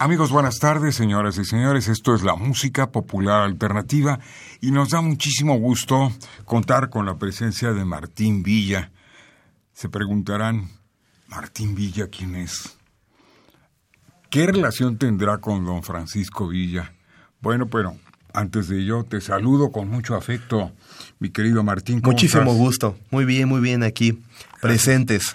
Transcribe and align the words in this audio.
Amigos, 0.00 0.30
buenas 0.30 0.60
tardes, 0.60 0.94
señoras 0.94 1.38
y 1.38 1.44
señores. 1.44 1.88
Esto 1.88 2.14
es 2.14 2.22
la 2.22 2.36
música 2.36 2.92
popular 2.92 3.42
alternativa 3.42 4.20
y 4.60 4.70
nos 4.70 4.90
da 4.90 5.00
muchísimo 5.00 5.58
gusto 5.58 6.12
contar 6.44 6.88
con 6.88 7.04
la 7.04 7.18
presencia 7.18 7.72
de 7.72 7.84
Martín 7.84 8.44
Villa. 8.44 8.92
Se 9.72 9.88
preguntarán, 9.88 10.68
Martín 11.26 11.74
Villa, 11.74 12.06
¿quién 12.06 12.36
es? 12.36 12.76
¿Qué 14.30 14.46
relación 14.46 14.98
tendrá 14.98 15.38
con 15.38 15.64
don 15.64 15.82
Francisco 15.82 16.46
Villa? 16.46 16.94
Bueno, 17.40 17.66
pero 17.66 17.96
antes 18.32 18.68
de 18.68 18.80
ello, 18.80 19.02
te 19.02 19.20
saludo 19.20 19.72
con 19.72 19.88
mucho 19.88 20.14
afecto, 20.14 20.70
mi 21.18 21.30
querido 21.30 21.64
Martín. 21.64 22.02
Muchísimo 22.04 22.54
gusto. 22.54 22.96
Muy 23.10 23.24
bien, 23.24 23.48
muy 23.48 23.60
bien 23.60 23.82
aquí, 23.82 24.22
presentes. 24.62 25.34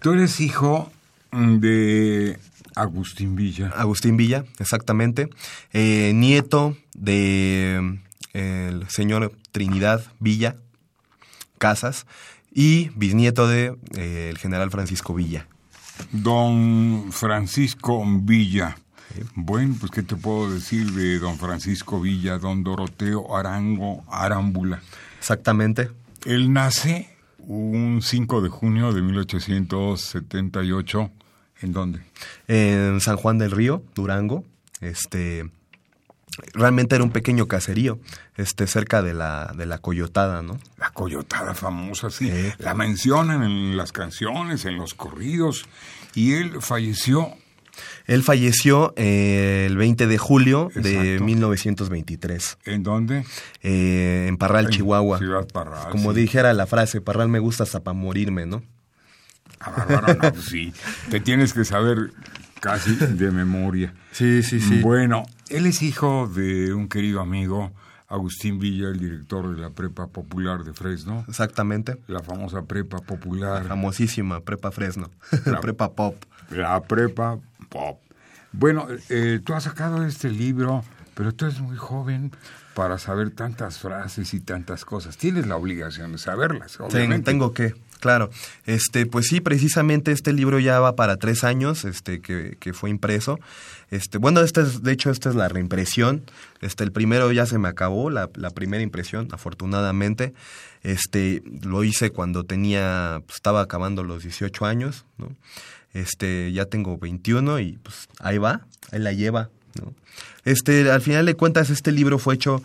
Tú 0.00 0.14
eres 0.14 0.40
hijo 0.40 0.90
de 1.30 2.40
Agustín 2.74 3.36
Villa. 3.36 3.68
Agustín 3.76 4.16
Villa, 4.16 4.44
exactamente. 4.58 5.28
Eh, 5.72 6.12
nieto 6.14 6.76
de 6.94 8.00
el 8.32 8.88
señor 8.88 9.32
Trinidad 9.52 10.02
Villa 10.18 10.56
Casas 11.58 12.06
y 12.52 12.90
bisnieto 12.90 13.48
de 13.48 13.76
eh, 13.96 14.28
el 14.30 14.38
general 14.38 14.70
Francisco 14.70 15.14
Villa. 15.14 15.48
Don 16.12 17.10
Francisco 17.12 18.04
Villa. 18.06 18.76
Bueno, 19.34 19.76
pues 19.78 19.92
qué 19.92 20.02
te 20.02 20.16
puedo 20.16 20.50
decir 20.50 20.90
de 20.92 21.20
don 21.20 21.38
Francisco 21.38 22.00
Villa, 22.00 22.38
don 22.38 22.64
Doroteo 22.64 23.36
Arango 23.36 24.02
Arámbula. 24.10 24.82
Exactamente. 25.18 25.90
Él 26.24 26.50
nace 26.52 27.14
un 27.38 28.00
5 28.02 28.40
de 28.40 28.48
junio 28.48 28.92
de 28.92 29.02
1878 29.02 31.12
¿En 31.60 31.72
dónde? 31.72 32.00
En 32.48 33.00
San 33.00 33.16
Juan 33.16 33.38
del 33.38 33.50
Río, 33.50 33.82
Durango. 33.94 34.44
Este, 34.80 35.48
realmente 36.52 36.94
era 36.94 37.04
un 37.04 37.10
pequeño 37.10 37.46
caserío, 37.46 37.98
este, 38.36 38.66
cerca 38.66 39.02
de 39.02 39.14
la, 39.14 39.52
de 39.56 39.66
la 39.66 39.78
Coyotada, 39.78 40.42
¿no? 40.42 40.58
La 40.78 40.90
Coyotada 40.90 41.54
famosa, 41.54 42.10
sí. 42.10 42.30
La 42.58 42.74
mencionan 42.74 43.42
en 43.42 43.76
las 43.76 43.92
canciones, 43.92 44.64
en 44.64 44.76
los 44.76 44.94
corridos. 44.94 45.66
Y 46.14 46.34
él 46.34 46.60
falleció. 46.60 47.34
Él 48.06 48.22
falleció 48.22 48.92
eh, 48.96 49.64
el 49.66 49.76
20 49.76 50.06
de 50.06 50.18
julio 50.18 50.70
de 50.74 51.18
1923. 51.20 52.58
¿En 52.66 52.82
dónde? 52.84 53.24
Eh, 53.62 54.26
en 54.28 54.36
Parral, 54.36 54.68
Chihuahua. 54.70 55.18
Ciudad 55.18 55.48
Parral. 55.48 55.90
Como 55.90 56.12
dijera 56.12 56.52
la 56.52 56.66
frase, 56.66 57.00
Parral 57.00 57.28
me 57.28 57.40
gusta 57.40 57.64
hasta 57.64 57.80
para 57.80 57.94
morirme, 57.94 58.46
¿no? 58.46 58.62
Ah, 59.64 60.14
no, 60.22 60.32
pues 60.32 60.44
sí. 60.44 60.72
Te 61.10 61.20
tienes 61.20 61.52
que 61.52 61.64
saber 61.64 62.12
casi 62.60 62.94
de 62.94 63.30
memoria. 63.30 63.94
Sí, 64.12 64.42
sí, 64.42 64.60
sí. 64.60 64.80
Bueno, 64.80 65.24
él 65.48 65.66
es 65.66 65.82
hijo 65.82 66.28
de 66.28 66.72
un 66.72 66.88
querido 66.88 67.20
amigo, 67.20 67.72
Agustín 68.08 68.58
Villa, 68.58 68.88
el 68.88 68.98
director 68.98 69.54
de 69.54 69.60
la 69.60 69.70
Prepa 69.70 70.06
Popular 70.06 70.64
de 70.64 70.72
Fresno. 70.72 71.24
Exactamente. 71.28 71.98
La 72.06 72.20
famosa 72.20 72.62
Prepa 72.62 72.98
Popular. 72.98 73.62
La 73.62 73.68
famosísima 73.68 74.40
Prepa 74.40 74.70
Fresno. 74.70 75.10
La 75.44 75.60
Prepa 75.62 75.92
Pop. 75.92 76.16
La 76.50 76.82
Prepa 76.82 77.38
Pop. 77.68 78.00
Bueno, 78.52 78.86
eh, 79.08 79.40
tú 79.44 79.52
has 79.54 79.64
sacado 79.64 80.04
este 80.06 80.30
libro, 80.30 80.84
pero 81.14 81.32
tú 81.32 81.46
eres 81.46 81.60
muy 81.60 81.76
joven 81.76 82.30
para 82.74 82.98
saber 82.98 83.30
tantas 83.30 83.78
frases 83.78 84.32
y 84.34 84.40
tantas 84.40 84.84
cosas. 84.84 85.16
Tienes 85.16 85.46
la 85.46 85.56
obligación 85.56 86.12
de 86.12 86.18
saberlas, 86.18 86.78
obviamente. 86.80 87.30
Tengo 87.30 87.52
que. 87.52 87.74
Claro, 88.04 88.28
este, 88.66 89.06
pues 89.06 89.28
sí, 89.28 89.40
precisamente 89.40 90.12
este 90.12 90.34
libro 90.34 90.58
ya 90.58 90.78
va 90.78 90.94
para 90.94 91.16
tres 91.16 91.42
años, 91.42 91.86
este, 91.86 92.20
que, 92.20 92.58
que 92.60 92.74
fue 92.74 92.90
impreso. 92.90 93.40
Este, 93.90 94.18
bueno, 94.18 94.42
este 94.42 94.60
es, 94.60 94.82
de 94.82 94.92
hecho, 94.92 95.10
esta 95.10 95.30
es 95.30 95.34
la 95.34 95.48
reimpresión. 95.48 96.22
Este, 96.60 96.84
el 96.84 96.92
primero 96.92 97.32
ya 97.32 97.46
se 97.46 97.56
me 97.56 97.66
acabó, 97.66 98.10
la, 98.10 98.28
la 98.34 98.50
primera 98.50 98.82
impresión, 98.82 99.28
afortunadamente. 99.32 100.34
Este, 100.82 101.42
lo 101.62 101.82
hice 101.82 102.10
cuando 102.10 102.44
tenía, 102.44 103.22
pues, 103.24 103.36
estaba 103.36 103.62
acabando 103.62 104.04
los 104.04 104.22
18 104.22 104.66
años, 104.66 105.06
¿no? 105.16 105.34
Este, 105.94 106.52
ya 106.52 106.66
tengo 106.66 106.98
21 106.98 107.58
y 107.60 107.78
pues 107.82 108.06
ahí 108.18 108.36
va, 108.36 108.66
ahí 108.92 108.98
la 108.98 109.14
lleva, 109.14 109.48
¿no? 109.80 109.94
Este, 110.44 110.90
al 110.90 111.00
final 111.00 111.24
de 111.24 111.36
cuentas, 111.36 111.70
este 111.70 111.90
libro 111.90 112.18
fue 112.18 112.34
hecho 112.34 112.62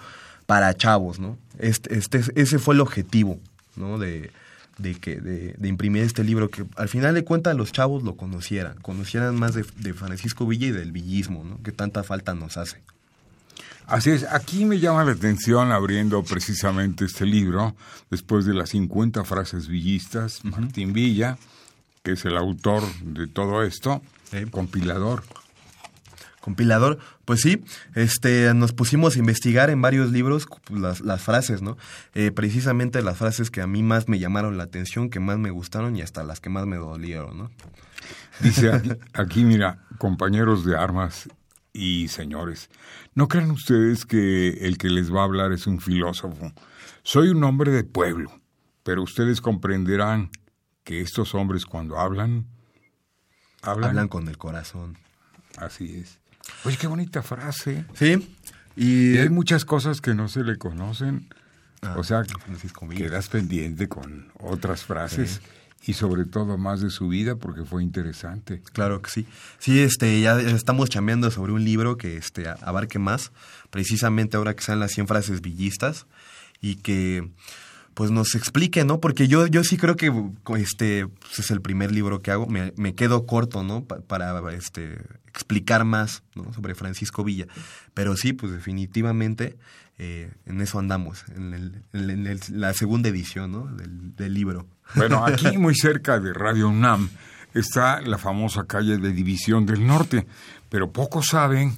para 0.47 0.73
chavos, 0.73 1.17
¿no? 1.17 1.37
Este, 1.59 1.97
este, 1.97 2.23
ese 2.35 2.59
fue 2.59 2.75
el 2.75 2.81
objetivo, 2.81 3.39
¿no? 3.77 3.99
De, 3.99 4.31
de, 4.79 4.95
que, 4.95 5.19
de, 5.19 5.53
de, 5.57 5.67
imprimir 5.67 6.03
este 6.03 6.23
libro, 6.23 6.49
que 6.49 6.65
al 6.75 6.89
final 6.89 7.13
de 7.13 7.23
cuentas 7.23 7.55
los 7.55 7.71
chavos 7.71 8.03
lo 8.03 8.15
conocieran, 8.15 8.77
conocieran 8.81 9.35
más 9.35 9.53
de, 9.53 9.65
de, 9.77 9.93
Francisco 9.93 10.47
Villa 10.47 10.67
y 10.67 10.71
del 10.71 10.91
villismo, 10.91 11.43
¿no? 11.43 11.61
que 11.61 11.71
tanta 11.71 12.03
falta 12.03 12.33
nos 12.33 12.57
hace. 12.57 12.81
Así 13.85 14.11
es, 14.11 14.23
aquí 14.23 14.65
me 14.65 14.79
llama 14.79 15.03
la 15.03 15.13
atención 15.13 15.71
abriendo 15.71 16.23
precisamente 16.23 17.05
este 17.05 17.25
libro, 17.25 17.75
después 18.11 18.45
de 18.45 18.53
las 18.53 18.69
50 18.69 19.23
frases 19.25 19.67
villistas. 19.67 20.45
Martín 20.45 20.93
Villa, 20.93 21.37
que 22.03 22.11
es 22.11 22.23
el 22.25 22.37
autor 22.37 22.83
de 23.03 23.27
todo 23.27 23.63
esto, 23.63 24.01
compilador. 24.51 25.23
Compilador, 26.41 26.99
pues 27.25 27.41
sí, 27.41 27.63
este, 27.95 28.53
nos 28.53 28.71
pusimos 28.71 29.15
a 29.15 29.19
investigar 29.19 29.69
en 29.69 29.81
varios 29.81 30.11
libros 30.11 30.47
las, 30.69 31.01
las 31.01 31.21
frases, 31.21 31.61
¿no? 31.61 31.77
Eh, 32.13 32.31
precisamente 32.31 33.01
las 33.01 33.17
frases 33.17 33.51
que 33.51 33.61
a 33.61 33.67
mí 33.67 33.83
más 33.83 34.07
me 34.07 34.19
llamaron 34.19 34.57
la 34.57 34.63
atención, 34.63 35.09
que 35.09 35.19
más 35.19 35.37
me 35.37 35.51
gustaron 35.51 35.95
y 35.97 36.01
hasta 36.01 36.23
las 36.23 36.39
que 36.39 36.49
más 36.49 36.65
me 36.65 36.77
dolieron, 36.77 37.37
¿no? 37.37 37.51
Dice 38.39 38.71
aquí, 38.71 38.91
aquí 39.13 39.43
mira, 39.43 39.85
compañeros 39.97 40.63
de 40.63 40.77
armas 40.77 41.27
y 41.73 42.07
señores, 42.07 42.69
no 43.15 43.27
crean 43.27 43.51
ustedes 43.51 44.05
que 44.05 44.49
el 44.65 44.77
que 44.77 44.89
les 44.89 45.13
va 45.13 45.21
a 45.21 45.25
hablar 45.25 45.51
es 45.51 45.67
un 45.67 45.81
filósofo. 45.81 46.53
Soy 47.03 47.29
un 47.29 47.43
hombre 47.43 47.71
de 47.71 47.83
pueblo, 47.83 48.31
pero 48.83 49.03
ustedes 49.03 49.41
comprenderán 49.41 50.29
que 50.83 51.01
estos 51.01 51.35
hombres 51.35 51.65
cuando 51.65 51.99
hablan, 51.99 52.47
hablan, 53.61 53.89
hablan 53.89 54.07
con 54.07 54.27
el 54.27 54.37
corazón. 54.37 54.97
Así 55.57 55.97
es. 55.97 56.19
Oye, 56.65 56.77
qué 56.77 56.87
bonita 56.87 57.21
frase. 57.21 57.85
Sí. 57.93 58.35
Y, 58.75 59.15
y 59.15 59.17
hay 59.17 59.29
muchas 59.29 59.65
cosas 59.65 60.01
que 60.01 60.13
no 60.13 60.27
se 60.27 60.43
le 60.43 60.57
conocen. 60.57 61.27
Ah, 61.81 61.95
o 61.97 62.03
sea, 62.03 62.23
quedas 62.95 63.29
pendiente 63.29 63.87
con 63.87 64.31
otras 64.39 64.83
frases 64.83 65.39
sí. 65.81 65.91
y 65.91 65.93
sobre 65.93 66.25
todo 66.25 66.57
más 66.57 66.81
de 66.81 66.89
su 66.89 67.07
vida 67.07 67.37
porque 67.37 67.63
fue 67.63 67.83
interesante. 67.83 68.61
Claro 68.73 69.01
que 69.01 69.09
sí. 69.09 69.25
Sí, 69.59 69.79
este, 69.79 70.19
ya 70.19 70.39
estamos 70.41 70.89
chambeando 70.89 71.31
sobre 71.31 71.53
un 71.53 71.63
libro 71.63 71.97
que 71.97 72.17
este, 72.17 72.49
abarque 72.49 72.99
más, 72.99 73.31
precisamente 73.69 74.35
ahora 74.35 74.55
que 74.55 74.63
sean 74.63 74.81
las 74.81 74.91
100 74.91 75.07
frases 75.07 75.41
villistas 75.41 76.05
y 76.59 76.75
que 76.75 77.29
pues 77.99 78.11
nos 78.11 78.33
explique, 78.33 78.85
¿no? 78.85 79.01
Porque 79.01 79.27
yo, 79.27 79.45
yo 79.47 79.61
sí 79.65 79.75
creo 79.75 79.97
que 79.97 80.09
este 80.57 81.05
pues 81.05 81.39
es 81.39 81.51
el 81.51 81.59
primer 81.59 81.91
libro 81.91 82.21
que 82.21 82.31
hago, 82.31 82.47
me, 82.47 82.71
me 82.77 82.95
quedo 82.95 83.25
corto, 83.25 83.61
¿no? 83.61 83.83
Pa 83.83 83.99
para 83.99 84.53
este, 84.53 84.99
explicar 85.27 85.83
más 85.83 86.23
¿no? 86.33 86.53
sobre 86.53 86.75
Francisco 86.75 87.25
Villa. 87.25 87.47
Pero 87.93 88.15
sí, 88.15 88.31
pues 88.31 88.53
definitivamente 88.53 89.57
eh, 89.97 90.31
en 90.45 90.61
eso 90.61 90.79
andamos, 90.79 91.25
en, 91.35 91.53
el, 91.53 91.83
en, 91.91 92.25
el, 92.25 92.39
la 92.51 92.73
segunda 92.73 93.09
edición 93.09 93.51
¿no? 93.51 93.65
del, 93.65 94.15
del 94.15 94.33
libro. 94.33 94.65
Bueno, 94.95 95.25
aquí 95.25 95.57
muy 95.57 95.75
cerca 95.75 96.21
de 96.21 96.31
Radio 96.31 96.69
UNAM 96.69 97.09
está 97.53 97.99
la 97.99 98.17
famosa 98.17 98.63
calle 98.63 98.97
de 98.97 99.11
División 99.11 99.65
del 99.65 99.85
Norte, 99.85 100.25
pero 100.69 100.93
pocos 100.93 101.25
saben 101.25 101.73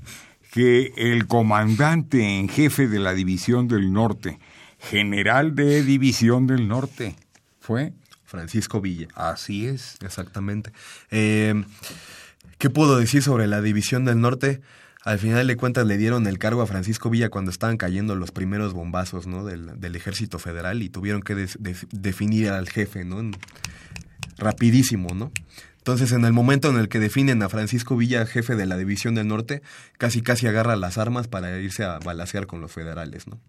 que 0.52 0.94
el 0.98 1.26
comandante 1.26 2.38
en 2.38 2.48
jefe 2.48 2.88
de 2.88 3.00
la 3.00 3.16
División 3.16 3.68
del 3.68 3.92
Norte, 3.92 4.38
general 4.82 5.56
de 5.56 5.84
División 5.84 6.48
del 6.48 6.68
Norte. 6.68 7.16
¿Fue? 7.60 7.94
Francisco 8.26 8.82
Villa. 8.82 9.08
Así 9.16 9.68
es. 9.68 9.98
Exactamente. 10.02 10.72
Eh, 11.12 11.64
¿Qué 12.58 12.70
puedo 12.70 12.98
decir 12.98 13.22
sobre 13.22 13.48
la 13.48 13.62
División 13.62 14.06
del 14.06 14.22
Norte? 14.22 14.62
Al 15.04 15.18
final 15.18 15.48
de 15.48 15.58
cuentas 15.58 15.86
le 15.88 15.98
dieron 15.98 16.28
el 16.28 16.38
cargo 16.38 16.62
a 16.62 16.68
Francisco 16.68 17.10
Villa 17.10 17.30
cuando 17.30 17.50
estaban 17.50 17.78
cayendo 17.78 18.16
los 18.16 18.32
primeros 18.32 18.74
bombazos 18.74 19.26
¿no? 19.26 19.44
del, 19.44 19.96
ejército 19.96 20.38
federal 20.38 20.84
y 20.84 20.90
tuvieron 20.90 21.24
que 21.24 21.48
definir 21.92 22.50
al 22.50 22.70
jefe, 22.70 23.04
¿no? 23.04 23.32
Rapidísimo, 24.38 25.10
¿no? 25.16 25.32
Entonces, 25.80 26.12
en 26.12 26.24
el 26.24 26.34
momento 26.34 26.70
en 26.70 26.78
el 26.78 26.88
que 26.88 27.00
definen 27.00 27.42
a 27.42 27.50
Francisco 27.50 27.98
Villa 27.98 28.28
jefe 28.28 28.56
de 28.56 28.68
la 28.68 28.78
División 28.78 29.16
del 29.16 29.28
Norte, 29.28 29.64
casi 29.98 30.22
casi 30.22 30.46
agarra 30.46 30.76
las 30.76 31.00
armas 31.00 31.28
para 31.28 31.60
irse 31.60 31.84
a 31.84 31.98
balacear 31.98 32.46
con 32.46 32.62
los 32.62 32.72
federales, 32.72 33.28
¿no? 33.28 33.40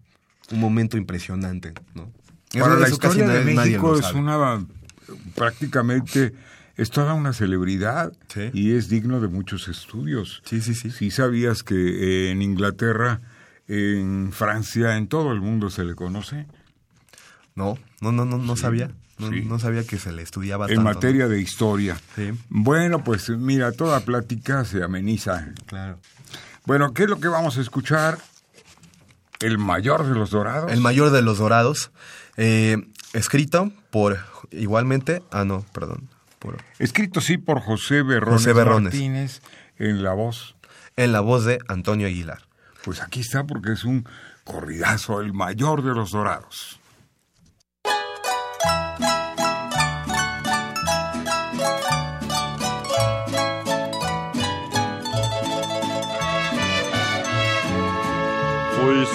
Un 0.51 0.59
momento 0.59 0.97
impresionante, 0.97 1.73
¿no? 1.95 2.11
Para 2.51 2.75
la 2.75 2.87
eso 2.87 2.97
casi 2.97 3.19
historia 3.19 3.39
de 3.43 3.53
México 3.55 3.97
es 3.97 4.13
una 4.13 4.63
prácticamente 5.35 6.33
es 6.75 6.89
toda 6.89 7.13
una 7.13 7.33
celebridad 7.33 8.13
Sí. 8.27 8.49
y 8.53 8.75
es 8.75 8.89
digno 8.89 9.19
de 9.21 9.27
muchos 9.27 9.67
estudios. 9.67 10.41
Sí, 10.45 10.61
sí, 10.61 10.73
sí. 10.73 10.89
Si 10.91 11.11
sabías 11.11 11.63
que 11.63 11.75
eh, 11.75 12.31
en 12.31 12.41
Inglaterra, 12.41 13.21
en 13.67 14.31
Francia, 14.33 14.97
en 14.97 15.07
todo 15.07 15.31
el 15.33 15.41
mundo 15.41 15.69
se 15.69 15.83
le 15.83 15.95
conoce 15.95 16.47
No, 17.55 17.77
no, 18.01 18.11
no, 18.11 18.25
no, 18.25 18.37
no 18.39 18.55
Sí, 18.55 18.61
sabía. 18.63 18.91
No, 19.19 19.29
sí. 19.29 19.41
no 19.45 19.59
sabía 19.59 19.85
que 19.85 19.99
se 19.99 20.11
le 20.11 20.23
estudiaba 20.23 20.65
en 20.65 20.75
tanto, 20.75 20.89
¿no? 20.89 20.95
materia 20.95 21.27
de 21.27 21.39
historia. 21.39 21.95
Sí. 22.15 22.31
Bueno, 22.49 23.03
pues 23.03 23.29
mira, 23.29 23.71
toda 23.71 23.99
plática 23.99 24.65
se 24.65 24.83
ameniza. 24.83 25.49
Claro. 25.67 25.99
Bueno, 26.65 26.93
¿qué 26.93 27.03
es 27.03 27.09
lo 27.09 27.19
que 27.19 27.27
vamos 27.27 27.57
a 27.57 27.61
escuchar? 27.61 28.17
El 29.43 29.57
mayor 29.57 30.07
de 30.07 30.15
los 30.15 30.31
dorados. 30.31 30.71
El 30.71 30.81
mayor 30.81 31.11
de 31.11 31.21
los 31.21 31.37
dorados, 31.37 31.91
eh, 32.37 32.77
escrito 33.13 33.71
por, 33.91 34.19
igualmente, 34.51 35.21
ah, 35.31 35.45
no, 35.45 35.65
perdón, 35.73 36.09
por, 36.39 36.57
Escrito 36.79 37.21
sí 37.21 37.37
por 37.37 37.61
José 37.61 38.03
Berrones, 38.03 38.41
José 38.41 38.53
Berrones. 38.53 38.93
Martínez 38.93 39.41
en 39.77 40.03
la 40.03 40.13
voz. 40.13 40.55
en 40.95 41.11
la 41.11 41.21
voz 41.21 41.45
de 41.45 41.59
Antonio 41.67 42.07
Aguilar. 42.07 42.39
Pues 42.83 43.01
aquí 43.01 43.21
está 43.21 43.45
porque 43.45 43.73
es 43.73 43.83
un 43.83 44.07
corridazo, 44.43 45.21
el 45.21 45.33
mayor 45.33 45.83
de 45.83 45.93
los 45.93 46.11
dorados. 46.11 46.79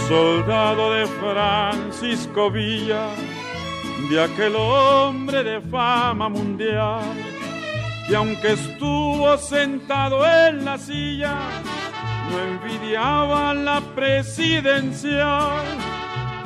Soldado 0.06 0.92
de 0.92 1.06
Francisco 1.06 2.50
Villa, 2.50 3.08
de 4.10 4.22
aquel 4.22 4.54
hombre 4.56 5.42
de 5.42 5.60
fama 5.60 6.28
mundial, 6.28 7.02
que 8.06 8.14
aunque 8.14 8.52
estuvo 8.52 9.36
sentado 9.38 10.24
en 10.24 10.64
la 10.64 10.78
silla, 10.78 11.38
no 12.30 12.38
envidiaba 12.38 13.54
la 13.54 13.80
presidencial. 13.94 15.64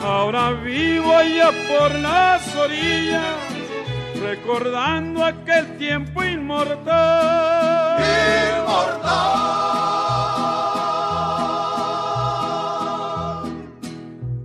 Ahora 0.02 0.50
vivo 0.50 1.14
allá 1.16 1.50
por 1.68 1.94
las 1.96 2.56
orillas, 2.56 3.36
recordando 4.20 5.24
aquel 5.24 5.76
tiempo 5.78 6.24
inmortal. 6.24 8.02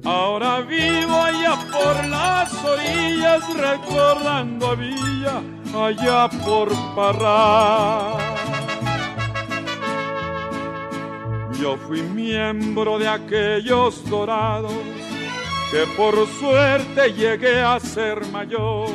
Ahora 0.08 0.62
vivo 0.62 1.22
allá 1.22 1.58
por 1.70 2.06
las 2.06 2.64
orillas, 2.64 3.44
recordando 3.58 4.68
a 4.68 4.76
Villa, 4.76 5.42
allá 5.76 6.30
por 6.46 6.70
Parra. 6.96 8.14
Yo 11.60 11.76
fui 11.76 12.02
miembro 12.04 12.98
de 12.98 13.10
aquellos 13.10 14.10
dorados, 14.10 14.72
que 15.72 15.86
por 15.98 16.26
suerte 16.40 17.12
llegué 17.12 17.62
a 17.62 17.78
ser 17.78 18.26
mayor. 18.28 18.88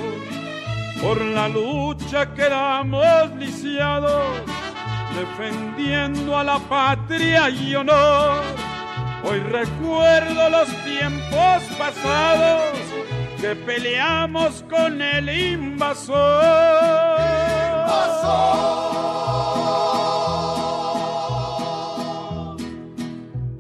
Por 1.03 1.20
la 1.20 1.47
lucha 1.47 2.32
que 2.32 2.49
damos 2.49 3.31
lisiados, 3.38 4.41
defendiendo 5.15 6.38
a 6.38 6.43
la 6.43 6.58
patria 6.58 7.50
y 7.50 7.75
honor. 7.75 8.62
Hoy 9.24 9.38
recuerdo 9.38 10.50
los 10.50 10.69
tiempos 10.84 11.62
pasados 11.78 12.78
que 13.40 13.54
peleamos 13.54 14.64
con 14.69 15.00
el 15.00 15.28
invasor. 15.28 16.19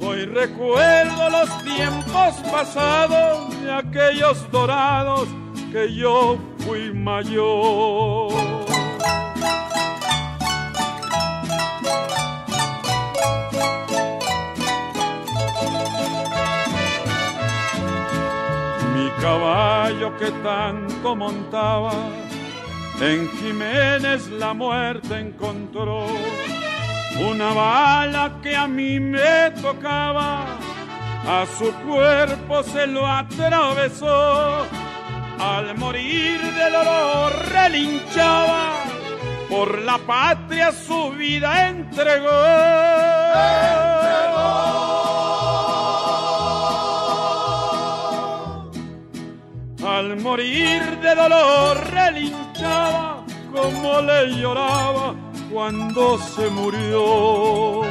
Hoy 0.00 0.26
recuerdo 0.26 1.30
los 1.30 1.62
tiempos 1.62 2.34
pasados 2.50 3.62
de 3.62 3.72
aquellos 3.72 4.50
dorados 4.50 5.28
que 5.70 5.94
yo 5.94 6.38
fui 6.58 6.92
mayor. 6.92 8.51
Que 20.22 20.30
tanto 20.44 21.16
montaba, 21.16 21.94
en 23.00 23.28
Jiménez 23.38 24.28
la 24.28 24.54
muerte 24.54 25.18
encontró. 25.18 26.06
Una 27.28 27.52
bala 27.52 28.38
que 28.40 28.56
a 28.56 28.68
mí 28.68 29.00
me 29.00 29.50
tocaba, 29.60 30.44
a 31.26 31.44
su 31.58 31.72
cuerpo 31.86 32.62
se 32.62 32.86
lo 32.86 33.04
atravesó. 33.04 34.64
Al 35.40 35.76
morir 35.76 36.40
del 36.40 36.72
dolor 36.72 37.32
relinchaba, 37.50 38.74
por 39.50 39.80
la 39.80 39.98
patria 39.98 40.70
su 40.70 41.10
vida 41.10 41.68
entregó. 41.68 43.91
Al 50.02 50.16
morir 50.16 50.82
de 51.00 51.14
dolor 51.14 51.76
relinchaba 51.92 53.24
como 53.52 54.00
le 54.00 54.34
lloraba 54.34 55.14
cuando 55.48 56.18
se 56.18 56.50
murió. 56.50 57.82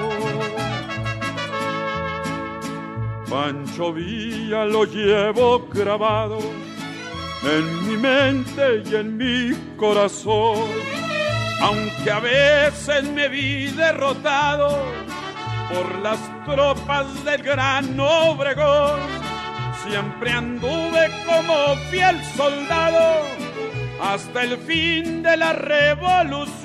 Pancho 3.30 3.94
Villa 3.94 4.66
lo 4.66 4.84
llevo 4.84 5.70
grabado 5.70 6.40
en 7.44 7.88
mi 7.88 7.96
mente 7.96 8.84
y 8.86 8.94
en 8.94 9.16
mi 9.16 9.56
corazón, 9.78 10.68
aunque 11.62 12.12
a 12.12 12.20
veces 12.20 13.04
me 13.06 13.30
vi 13.30 13.68
derrotado 13.68 14.78
por 15.74 16.00
las 16.00 16.20
tropas 16.44 17.24
del 17.24 17.42
gran 17.42 17.98
Obregón 17.98 19.21
siempre 19.84 20.32
anduve 20.32 21.10
como 21.26 21.76
fiel 21.90 22.24
soldado 22.36 23.22
hasta 24.02 24.44
el 24.44 24.58
fin 24.58 25.24
de 25.24 25.38
la 25.38 25.54
revolución. 25.54 26.62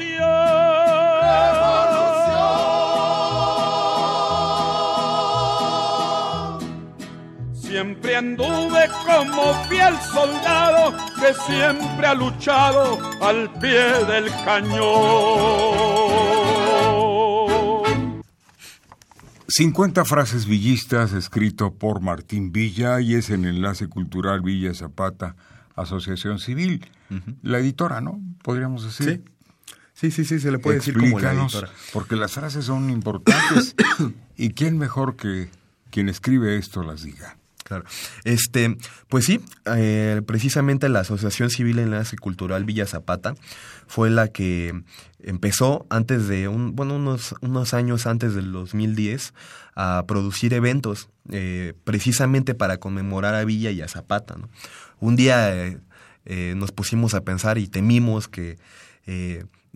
Siempre 7.52 8.16
anduve 8.16 8.88
como 9.04 9.54
fiel 9.68 9.94
soldado 10.12 10.94
que 11.20 11.34
siempre 11.52 12.06
ha 12.06 12.14
luchado 12.14 12.98
al 13.20 13.50
pie 13.60 13.82
del 14.06 14.30
cañón. 14.44 15.95
50 19.56 20.04
frases 20.04 20.44
villistas 20.44 21.14
escrito 21.14 21.72
por 21.72 22.02
Martín 22.02 22.52
Villa 22.52 23.00
y 23.00 23.14
es 23.14 23.30
en 23.30 23.46
Enlace 23.46 23.88
Cultural 23.88 24.42
Villa 24.42 24.74
Zapata, 24.74 25.34
Asociación 25.74 26.38
Civil. 26.38 26.90
La 27.40 27.58
editora, 27.58 28.02
¿no? 28.02 28.20
Podríamos 28.42 28.84
decir. 28.84 29.24
Sí, 29.94 30.10
sí, 30.10 30.26
sí, 30.26 30.40
se 30.40 30.50
le 30.50 30.58
puede 30.58 30.76
decir 30.76 30.92
como 30.92 31.20
la 31.20 31.32
Explícanos, 31.32 31.54
editora. 31.54 31.72
porque 31.94 32.16
las 32.16 32.32
frases 32.32 32.66
son 32.66 32.90
importantes. 32.90 33.74
¿Y 34.36 34.50
quién 34.50 34.76
mejor 34.76 35.16
que 35.16 35.48
quien 35.90 36.10
escribe 36.10 36.58
esto 36.58 36.82
las 36.82 37.02
diga? 37.02 37.38
Claro. 37.64 37.86
Este, 38.24 38.76
pues 39.08 39.24
sí, 39.24 39.40
eh, 39.74 40.20
precisamente 40.26 40.90
la 40.90 41.00
Asociación 41.00 41.48
Civil 41.48 41.78
Enlace 41.78 42.18
Cultural 42.18 42.64
Villa 42.64 42.86
Zapata 42.86 43.34
fue 43.86 44.10
la 44.10 44.28
que 44.28 44.82
empezó 45.20 45.86
antes 45.90 46.28
de 46.28 46.48
un, 46.48 46.76
bueno, 46.76 46.96
unos, 46.96 47.34
unos 47.40 47.74
años 47.74 48.06
antes 48.06 48.34
del 48.34 48.52
2010 48.52 49.34
a 49.74 50.04
producir 50.06 50.54
eventos 50.54 51.08
eh, 51.30 51.74
precisamente 51.84 52.54
para 52.54 52.78
conmemorar 52.78 53.34
a 53.34 53.44
Villa 53.44 53.70
y 53.70 53.82
a 53.82 53.88
Zapata. 53.88 54.36
Un 55.00 55.16
día 55.16 55.54
eh, 55.54 55.78
eh, 56.24 56.54
nos 56.56 56.72
pusimos 56.72 57.14
a 57.14 57.22
pensar 57.22 57.58
y 57.58 57.68
temimos 57.68 58.28
que 58.28 58.58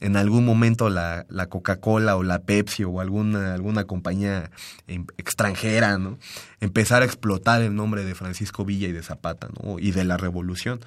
en 0.00 0.17
algún 0.17 0.45
momento 0.45 0.88
la, 0.88 1.26
la 1.29 1.49
Coca-Cola 1.49 2.17
o 2.17 2.23
la 2.23 2.40
Pepsi 2.43 2.85
o 2.85 3.00
alguna, 3.00 3.55
alguna 3.55 3.85
compañía 3.85 4.50
em, 4.88 5.07
extranjera, 5.19 5.99
¿no? 5.99 6.19
A 6.61 7.05
explotar 7.05 7.62
el 7.62 7.75
nombre 7.75 8.05
de 8.05 8.14
Francisco 8.14 8.64
Villa 8.64 8.88
y 8.88 8.93
de 8.93 9.02
Zapata. 9.02 9.49
Y 9.79 9.93
de 9.93 10.05
la 10.05 10.17
revolución. 10.17 10.81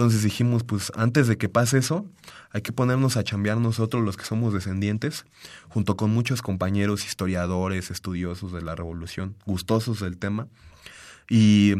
Entonces 0.00 0.22
dijimos, 0.22 0.64
pues 0.64 0.90
antes 0.96 1.28
de 1.28 1.36
que 1.36 1.50
pase 1.50 1.76
eso, 1.76 2.06
hay 2.52 2.62
que 2.62 2.72
ponernos 2.72 3.18
a 3.18 3.22
chambear 3.22 3.58
nosotros 3.58 4.02
los 4.02 4.16
que 4.16 4.24
somos 4.24 4.54
descendientes, 4.54 5.26
junto 5.68 5.94
con 5.98 6.10
muchos 6.10 6.40
compañeros 6.40 7.04
historiadores, 7.04 7.90
estudiosos 7.90 8.50
de 8.50 8.62
la 8.62 8.74
revolución, 8.74 9.36
gustosos 9.44 10.00
del 10.00 10.16
tema. 10.16 10.46
Y 11.28 11.74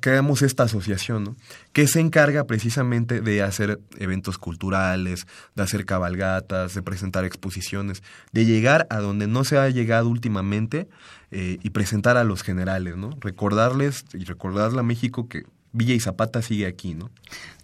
creamos 0.00 0.40
esta 0.40 0.62
asociación, 0.62 1.36
que 1.74 1.86
se 1.86 2.00
encarga 2.00 2.44
precisamente 2.44 3.20
de 3.20 3.42
hacer 3.42 3.78
eventos 3.98 4.38
culturales, 4.38 5.26
de 5.54 5.62
hacer 5.62 5.84
cabalgatas, 5.84 6.72
de 6.72 6.80
presentar 6.80 7.26
exposiciones, 7.26 8.02
de 8.32 8.46
llegar 8.46 8.86
a 8.88 9.00
donde 9.00 9.26
no 9.26 9.44
se 9.44 9.58
ha 9.58 9.68
llegado 9.68 10.08
últimamente 10.08 10.88
eh, 11.32 11.58
y 11.62 11.68
presentar 11.68 12.16
a 12.16 12.24
los 12.24 12.42
generales, 12.42 12.96
¿no? 12.96 13.10
Recordarles 13.20 14.06
y 14.14 14.24
recordarle 14.24 14.80
a 14.80 14.84
México 14.84 15.28
que 15.28 15.44
Villa 15.72 15.94
y 15.94 16.00
Zapata 16.00 16.42
sigue 16.42 16.66
aquí, 16.66 16.94
¿no? 16.94 17.10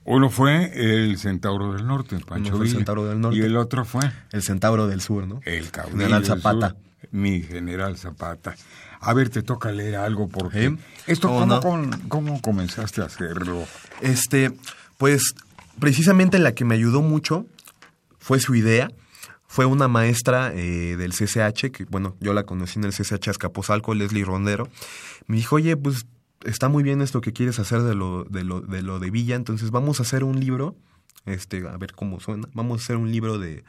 Uno 0.04 0.30
fue 0.30 0.72
el 0.74 1.18
Centauro 1.18 1.74
del 1.74 1.86
Norte, 1.86 2.18
Pancho 2.20 2.48
Uno 2.48 2.58
fue 2.58 2.66
el 2.66 2.72
Centauro 2.72 3.04
del 3.06 3.20
Norte. 3.20 3.38
Y 3.38 3.42
el 3.42 3.56
otro 3.56 3.84
fue... 3.84 4.10
El 4.32 4.42
Centauro 4.42 4.86
del 4.86 5.02
Sur, 5.02 5.26
¿no? 5.26 5.40
El 5.44 5.70
General 5.70 6.24
Zapata. 6.24 6.76
mi 7.10 7.42
General 7.42 7.96
Zapata. 7.98 8.54
A 9.00 9.12
ver, 9.12 9.28
te 9.28 9.42
toca 9.42 9.70
leer 9.70 9.96
algo 9.96 10.28
porque... 10.28 10.76
¿Esto 11.06 11.28
cómo, 12.08 12.40
comenzaste 12.40 13.02
a 13.02 13.04
hacerlo? 13.04 13.66
Este, 14.00 14.50
pues 14.96 15.34
precisamente 15.78 16.38
la 16.38 16.52
que 16.52 16.64
me 16.64 16.74
ayudó 16.74 17.02
mucho 17.02 17.46
fue 18.18 18.40
su 18.40 18.54
idea. 18.54 18.90
Fue 19.46 19.66
una 19.66 19.88
maestra 19.88 20.52
eh, 20.54 20.96
del 20.96 21.12
CCH, 21.12 21.70
que 21.70 21.84
bueno, 21.88 22.16
yo 22.20 22.32
la 22.32 22.44
conocí 22.44 22.78
en 22.78 22.84
el 22.84 22.92
CCH 22.92 23.28
Azcapotzalco, 23.28 23.94
Leslie 23.94 24.24
Rondero. 24.24 24.68
Me 25.26 25.36
dijo, 25.36 25.56
oye, 25.56 25.76
pues 25.76 26.06
está 26.44 26.68
muy 26.68 26.82
bien 26.82 27.02
esto 27.02 27.20
que 27.20 27.32
quieres 27.32 27.58
hacer 27.58 27.82
de 27.82 27.94
lo 27.94 28.24
de, 28.24 28.44
lo, 28.44 28.60
de, 28.60 28.82
lo 28.82 28.98
de 28.98 29.10
Villa, 29.10 29.36
entonces 29.36 29.70
vamos 29.70 30.00
a 30.00 30.02
hacer 30.02 30.24
un 30.24 30.40
libro, 30.40 30.76
este, 31.26 31.66
a 31.68 31.76
ver 31.76 31.92
cómo 31.92 32.20
suena, 32.20 32.48
vamos 32.52 32.80
a 32.80 32.84
hacer 32.84 32.96
un 32.96 33.10
libro 33.10 33.38
de, 33.38 33.64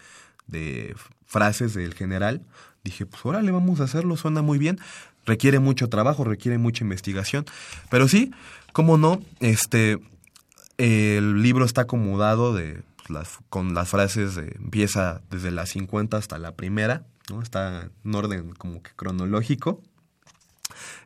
de 0.47 0.95
frases 1.25 1.73
del 1.73 1.93
general. 1.93 2.41
Dije, 2.83 3.05
pues 3.05 3.25
órale, 3.25 3.51
vamos 3.51 3.81
a 3.81 3.83
hacerlo, 3.83 4.15
suena 4.15 4.41
muy 4.41 4.57
bien 4.57 4.79
requiere 5.29 5.59
mucho 5.59 5.89
trabajo, 5.89 6.23
requiere 6.23 6.57
mucha 6.57 6.83
investigación. 6.83 7.45
Pero 7.89 8.07
sí, 8.07 8.31
cómo 8.73 8.97
no, 8.97 9.21
este, 9.39 9.99
el 10.77 11.41
libro 11.41 11.65
está 11.65 11.81
acomodado 11.81 12.53
de, 12.53 12.81
las, 13.07 13.37
con 13.49 13.73
las 13.73 13.89
frases, 13.89 14.35
de, 14.35 14.55
empieza 14.57 15.21
desde 15.29 15.51
la 15.51 15.65
50 15.65 16.17
hasta 16.17 16.37
la 16.39 16.55
primera, 16.55 17.03
¿no? 17.29 17.41
Está 17.41 17.89
en 18.03 18.15
orden 18.15 18.53
como 18.53 18.81
que 18.81 18.91
cronológico. 18.95 19.81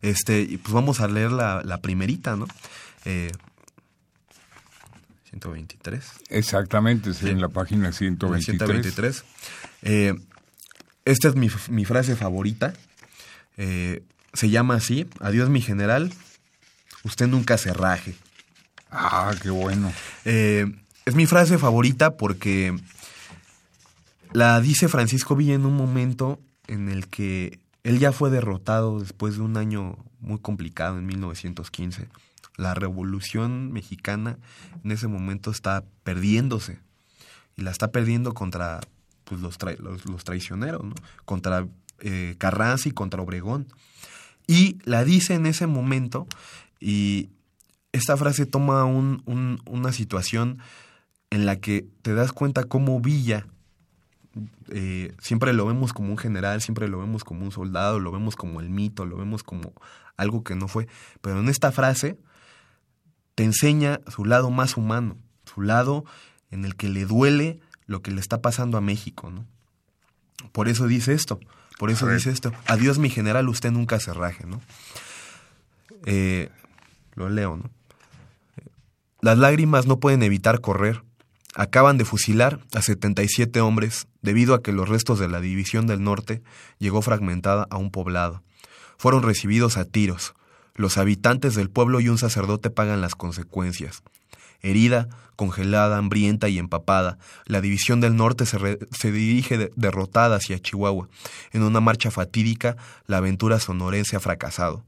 Este, 0.01 0.41
y 0.41 0.57
pues 0.57 0.73
vamos 0.73 0.99
a 0.99 1.07
leer 1.07 1.31
la, 1.31 1.61
la 1.63 1.79
primerita, 1.81 2.35
¿no? 2.35 2.47
Eh, 3.05 3.31
123. 5.29 6.03
Exactamente, 6.29 7.13
sí, 7.13 7.29
en 7.29 7.41
la 7.41 7.49
página 7.49 7.91
123. 7.91 8.45
123. 8.45 9.23
Eh, 9.81 10.13
esta 11.05 11.27
es 11.27 11.35
mi, 11.35 11.49
mi 11.69 11.85
frase 11.85 12.15
favorita. 12.15 12.73
Eh, 13.57 14.03
se 14.33 14.49
llama 14.49 14.75
así, 14.75 15.07
Adiós 15.19 15.49
mi 15.49 15.61
general, 15.61 16.11
usted 17.03 17.27
nunca 17.27 17.57
se 17.57 17.73
raje. 17.73 18.15
Ah, 18.91 19.33
qué 19.41 19.49
bueno. 19.49 19.91
Eh, 20.25 20.71
es 21.05 21.15
mi 21.15 21.25
frase 21.25 21.57
favorita 21.57 22.15
porque 22.15 22.75
la 24.31 24.61
dice 24.61 24.87
Francisco 24.87 25.35
Villa 25.35 25.53
en 25.55 25.65
un 25.65 25.75
momento 25.75 26.39
en 26.67 26.89
el 26.89 27.07
que 27.07 27.59
él 27.83 27.99
ya 27.99 28.11
fue 28.11 28.29
derrotado 28.29 28.99
después 28.99 29.35
de 29.35 29.41
un 29.41 29.57
año 29.57 29.97
muy 30.19 30.39
complicado 30.39 30.97
en 30.97 31.05
1915. 31.05 32.07
La 32.55 32.73
revolución 32.73 33.71
mexicana 33.71 34.37
en 34.83 34.91
ese 34.91 35.07
momento 35.07 35.51
está 35.51 35.83
perdiéndose 36.03 36.79
y 37.57 37.61
la 37.61 37.71
está 37.71 37.91
perdiendo 37.91 38.33
contra 38.33 38.79
pues, 39.25 39.41
los, 39.41 39.57
traicioneros, 40.23 40.81
contra 41.25 41.67
eh, 41.99 42.35
Carranza 42.37 42.89
y 42.89 42.91
contra 42.91 43.21
Obregón. 43.21 43.67
Y 44.47 44.77
la 44.83 45.03
dice 45.03 45.33
en 45.33 45.45
ese 45.45 45.67
momento 45.67 46.27
y 46.79 47.29
esta 47.91 48.17
frase 48.17 48.45
toma 48.45 48.85
un, 48.85 49.61
una 49.65 49.91
situación 49.91 50.59
en 51.29 51.45
la 51.45 51.57
que 51.57 51.87
te 52.01 52.13
das 52.13 52.31
cuenta 52.31 52.63
cómo 52.63 52.99
Villa, 52.99 53.47
eh, 54.69 55.13
siempre 55.19 55.53
lo 55.53 55.65
vemos 55.65 55.93
como 55.93 56.09
un 56.09 56.17
general, 56.17 56.61
siempre 56.61 56.87
lo 56.87 56.99
vemos 56.99 57.23
como 57.23 57.43
un 57.43 57.51
soldado, 57.51 57.99
lo 57.99 58.11
vemos 58.11 58.35
como 58.35 58.59
el 58.59 58.69
mito, 58.69 59.05
lo 59.05 59.17
vemos 59.17 59.43
como 59.43 59.73
algo 60.17 60.43
que 60.43 60.55
no 60.55 60.67
fue, 60.67 60.87
pero 61.21 61.39
en 61.39 61.49
esta 61.49 61.71
frase 61.71 62.17
te 63.35 63.43
enseña 63.43 64.01
su 64.07 64.25
lado 64.25 64.49
más 64.51 64.77
humano, 64.77 65.17
su 65.45 65.61
lado 65.61 66.05
en 66.51 66.65
el 66.65 66.75
que 66.75 66.89
le 66.89 67.05
duele 67.05 67.59
lo 67.85 68.01
que 68.01 68.11
le 68.11 68.21
está 68.21 68.41
pasando 68.41 68.77
a 68.77 68.81
México, 68.81 69.29
¿no? 69.29 69.45
Por 70.51 70.67
eso 70.67 70.87
dice 70.87 71.13
esto, 71.13 71.39
por 71.79 71.89
eso 71.89 72.07
dice 72.07 72.29
esto. 72.31 72.51
Adiós, 72.67 72.99
mi 72.99 73.09
general, 73.09 73.49
usted 73.49 73.71
nunca 73.71 73.99
se 73.99 74.13
raje, 74.13 74.45
¿no? 74.45 74.61
Eh, 76.05 76.49
lo 77.15 77.29
leo, 77.29 77.57
¿no? 77.57 77.69
Las 79.21 79.37
lágrimas 79.37 79.87
no 79.87 79.99
pueden 79.99 80.21
evitar 80.21 80.59
correr. 80.59 81.01
Acaban 81.55 81.97
de 81.97 82.05
fusilar 82.05 82.59
a 82.73 82.81
77 82.81 83.61
hombres 83.61 84.07
debido 84.21 84.55
a 84.55 84.63
que 84.63 84.71
los 84.71 84.89
restos 84.89 85.19
de 85.19 85.27
la 85.27 85.39
División 85.39 85.85
del 85.85 86.03
Norte 86.03 86.41
llegó 86.79 87.01
fragmentada 87.01 87.67
a 87.69 87.77
un 87.77 87.91
poblado. 87.91 88.41
Fueron 88.97 89.21
recibidos 89.21 89.77
a 89.77 89.85
tiros. 89.85 90.33
Los 90.75 90.97
habitantes 90.97 91.53
del 91.53 91.69
pueblo 91.69 91.99
y 91.99 92.09
un 92.09 92.17
sacerdote 92.17 92.71
pagan 92.71 93.01
las 93.01 93.13
consecuencias. 93.13 94.01
Herida, 94.61 95.09
congelada, 95.35 95.97
hambrienta 95.97 96.49
y 96.49 96.57
empapada, 96.57 97.17
la 97.45 97.61
División 97.61 98.01
del 98.01 98.15
Norte 98.15 98.45
se, 98.45 99.11
dirige 99.11 99.71
derrotada 99.75 100.37
hacia 100.37 100.59
Chihuahua. 100.59 101.09
En 101.51 101.63
una 101.63 101.81
marcha 101.81 102.11
fatídica, 102.11 102.77
la 103.05 103.17
aventura 103.17 103.59
sonorense 103.59 104.15
ha 104.15 104.19
fracasado. 104.19 104.83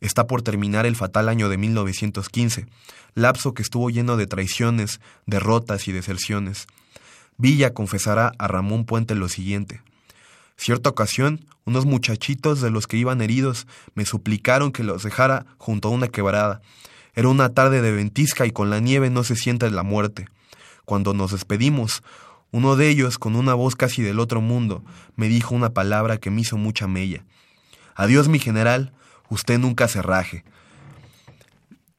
Está 0.00 0.26
por 0.26 0.42
terminar 0.42 0.86
el 0.86 0.96
fatal 0.96 1.28
año 1.28 1.48
de 1.48 1.56
1915, 1.56 2.66
lapso 3.14 3.54
que 3.54 3.62
estuvo 3.62 3.90
lleno 3.90 4.16
de 4.16 4.26
traiciones, 4.26 5.00
derrotas 5.26 5.88
y 5.88 5.92
deserciones. 5.92 6.66
Villa 7.38 7.74
confesará 7.74 8.32
a 8.38 8.48
Ramón 8.48 8.84
Puente 8.84 9.14
lo 9.14 9.28
siguiente. 9.28 9.82
Cierta 10.56 10.88
ocasión, 10.90 11.44
unos 11.64 11.84
muchachitos 11.84 12.60
de 12.60 12.70
los 12.70 12.86
que 12.86 12.96
iban 12.96 13.20
heridos 13.20 13.66
me 13.94 14.06
suplicaron 14.06 14.72
que 14.72 14.84
los 14.84 15.02
dejara 15.02 15.44
junto 15.58 15.88
a 15.88 15.90
una 15.90 16.08
quebrada. 16.08 16.62
Era 17.14 17.28
una 17.28 17.50
tarde 17.50 17.82
de 17.82 17.92
ventisca 17.92 18.46
y 18.46 18.50
con 18.50 18.70
la 18.70 18.80
nieve 18.80 19.10
no 19.10 19.24
se 19.24 19.36
siente 19.36 19.70
la 19.70 19.82
muerte. 19.82 20.28
Cuando 20.84 21.12
nos 21.12 21.32
despedimos, 21.32 22.02
uno 22.52 22.76
de 22.76 22.88
ellos, 22.88 23.18
con 23.18 23.36
una 23.36 23.54
voz 23.54 23.76
casi 23.76 24.02
del 24.02 24.20
otro 24.20 24.40
mundo, 24.40 24.82
me 25.16 25.28
dijo 25.28 25.54
una 25.54 25.70
palabra 25.70 26.18
que 26.18 26.30
me 26.30 26.42
hizo 26.42 26.56
mucha 26.56 26.86
mella. 26.86 27.24
Adiós, 27.94 28.28
mi 28.28 28.38
general, 28.38 28.92
usted 29.30 29.58
nunca 29.58 29.88
se 29.88 30.02
raje. 30.02 30.44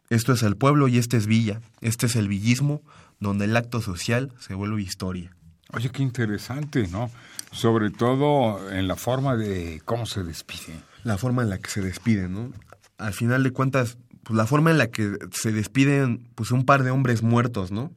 Esto 0.10 0.34
es 0.34 0.44
el 0.44 0.56
pueblo 0.56 0.88
y 0.88 0.98
este 0.98 1.18
es 1.18 1.28
Villa. 1.28 1.62
Este 1.82 2.06
es 2.06 2.16
el 2.16 2.28
villismo, 2.28 2.82
donde 3.20 3.46
el 3.46 3.58
acto 3.58 3.82
social 3.82 4.32
se 4.40 4.54
vuelve 4.54 4.82
historia. 4.82 5.36
Oye, 5.74 5.90
qué 5.90 6.02
interesante, 6.02 6.88
¿no? 6.88 7.12
Sobre 7.52 7.90
todo 7.90 8.72
en 8.72 8.88
la 8.88 8.96
forma 8.96 9.36
de 9.36 9.82
cómo 9.84 10.06
se 10.06 10.24
despide. 10.24 10.80
La 11.04 11.18
forma 11.18 11.44
en 11.44 11.50
la 11.50 11.58
que 11.58 11.70
se 11.70 11.82
despide, 11.82 12.30
¿no? 12.30 12.54
Al 12.98 13.14
final 13.14 13.44
de 13.44 13.52
cuentas, 13.52 13.98
pues, 14.24 14.38
la 14.38 14.46
forma 14.46 14.72
en 14.72 14.78
la 14.78 14.88
que 14.88 15.18
se 15.32 15.52
despiden 15.52 16.28
pues 16.36 16.52
un 16.52 16.66
par 16.66 16.84
de 16.84 16.92
hombres 16.92 17.22
muertos, 17.22 17.72
¿no? 17.72 17.92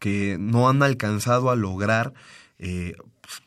Que 0.00 0.36
no 0.40 0.68
han 0.68 0.82
alcanzado 0.82 1.50
a 1.50 1.56
lograr 1.56 2.12
eh, 2.58 2.96
pues, 3.20 3.42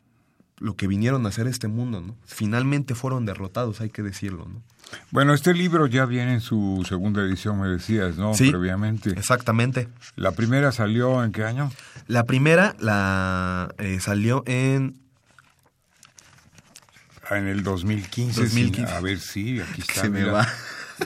lo 0.60 0.76
que 0.76 0.88
vinieron 0.88 1.26
a 1.26 1.30
hacer 1.30 1.48
este 1.48 1.68
mundo, 1.68 2.00
¿no? 2.00 2.16
Finalmente 2.26 2.96
fueron 2.96 3.26
derrotados, 3.26 3.82
hay 3.82 3.90
que 3.90 4.02
decirlo, 4.02 4.46
¿no? 4.46 4.64
Bueno, 5.12 5.34
este 5.34 5.54
libro 5.54 5.88
ya 5.88 6.06
viene 6.06 6.34
en 6.34 6.42
su 6.42 6.86
segunda 6.88 7.22
edición, 7.22 7.60
me 7.60 7.68
decías, 7.68 8.18
¿no? 8.18 8.34
Sí, 8.34 8.50
Previamente. 8.50 9.12
Exactamente. 9.12 9.88
¿La 10.16 10.32
primera 10.32 10.72
salió 10.72 11.24
en 11.24 11.32
qué 11.32 11.44
año? 11.44 11.72
La 12.08 12.26
primera 12.26 12.76
la 12.80 13.74
eh, 13.78 14.00
salió 14.00 14.44
en 14.46 15.00
ah, 17.30 17.38
en 17.38 17.48
el 17.48 17.64
2015. 17.64 18.42
2015. 18.44 18.94
a 18.94 19.02
ver, 19.02 19.20
sí, 19.20 19.60
aquí 19.60 19.82
está. 19.82 20.02
Se 20.02 20.10
me 20.10 20.24
va. 20.24 20.48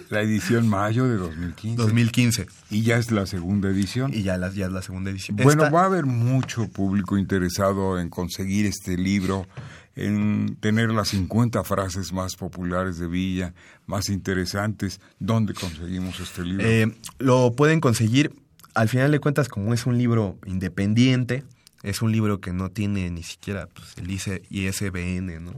La 0.09 0.21
edición 0.21 0.69
mayo 0.69 1.05
de 1.07 1.17
2015. 1.17 1.81
2015. 1.81 2.47
Y 2.69 2.83
ya 2.83 2.97
es 2.97 3.11
la 3.11 3.25
segunda 3.25 3.69
edición. 3.69 4.13
Y 4.13 4.23
ya, 4.23 4.37
ya 4.51 4.67
es 4.67 4.71
la 4.71 4.81
segunda 4.81 5.11
edición. 5.11 5.37
Bueno, 5.37 5.69
va 5.69 5.81
a 5.81 5.85
haber 5.85 6.05
mucho 6.05 6.69
público 6.69 7.17
interesado 7.17 7.99
en 7.99 8.09
conseguir 8.09 8.65
este 8.65 8.97
libro, 8.97 9.47
en 9.95 10.55
tener 10.59 10.89
las 10.89 11.09
50 11.09 11.63
frases 11.63 12.13
más 12.13 12.35
populares 12.35 12.97
de 12.97 13.07
Villa, 13.07 13.53
más 13.87 14.09
interesantes. 14.09 15.01
¿Dónde 15.19 15.53
conseguimos 15.53 16.19
este 16.19 16.43
libro? 16.43 16.65
Eh, 16.65 16.95
lo 17.19 17.51
pueden 17.53 17.81
conseguir, 17.81 18.33
al 18.73 18.89
final 18.89 19.11
de 19.11 19.19
cuentas, 19.19 19.49
como 19.49 19.73
es 19.73 19.85
un 19.85 19.97
libro 19.97 20.37
independiente, 20.45 21.43
Es 21.83 22.03
un 22.03 22.11
libro 22.11 22.39
que 22.41 22.53
no 22.53 22.69
tiene 22.69 23.09
ni 23.09 23.23
siquiera 23.23 23.67
pues, 23.73 23.95
el 23.97 24.11
ISBN, 24.11 25.43
¿no? 25.43 25.53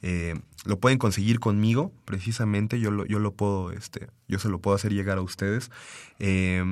Eh, 0.00 0.34
lo 0.64 0.78
pueden 0.78 0.96
conseguir 0.98 1.40
conmigo, 1.40 1.92
precisamente, 2.06 2.80
yo 2.80 2.90
lo, 2.90 3.04
yo 3.04 3.18
lo 3.18 3.32
puedo, 3.32 3.70
este, 3.72 4.08
yo 4.28 4.38
se 4.38 4.48
lo 4.48 4.60
puedo 4.60 4.76
hacer 4.76 4.94
llegar 4.94 5.18
a 5.18 5.22
ustedes. 5.22 5.70
Eh, 6.20 6.64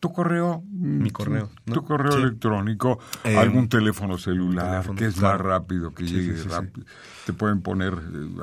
tu 0.00 0.12
correo. 0.12 0.64
Mi 0.72 1.10
correo. 1.10 1.50
Tu 1.66 1.84
correo 1.84 2.16
electrónico, 2.16 2.98
eh, 3.22 3.36
algún 3.36 3.68
teléfono 3.68 4.16
celular, 4.16 4.88
que 4.96 5.04
es 5.06 5.20
más 5.20 5.38
rápido, 5.38 5.92
que 5.94 6.06
llegue 6.06 6.42
rápido. 6.44 6.86
Te 7.26 7.34
pueden 7.34 7.60
poner 7.60 7.98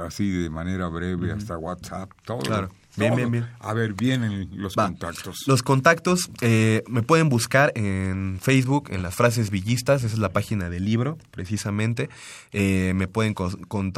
así 0.06 0.30
de 0.30 0.52
manera 0.52 0.88
breve, 0.88 1.32
hasta 1.32 1.58
WhatsApp, 1.58 2.12
todo. 2.24 2.38
Claro. 2.40 2.70
Bien, 2.96 3.16
bien, 3.16 3.32
bien. 3.32 3.48
A 3.60 3.74
ver, 3.74 3.94
vienen 3.94 4.50
los 4.54 4.76
contactos. 4.76 5.48
Los 5.48 5.62
contactos 5.62 6.32
eh, 6.42 6.84
me 6.88 7.04
pueden 7.04 7.30
buscar 7.30 7.72
en 7.76 8.40
Facebook, 8.42 8.90
en 8.92 9.04
las 9.04 9.14
frases 9.16 9.52
villistas, 9.52 10.04
esa 10.04 10.14
es 10.14 10.20
la 10.20 10.30
página 10.30 10.70
del 10.70 10.86
libro, 10.86 11.18
precisamente. 11.32 12.10
Eh, 12.54 12.94
me 12.96 13.08
pueden 13.08 13.36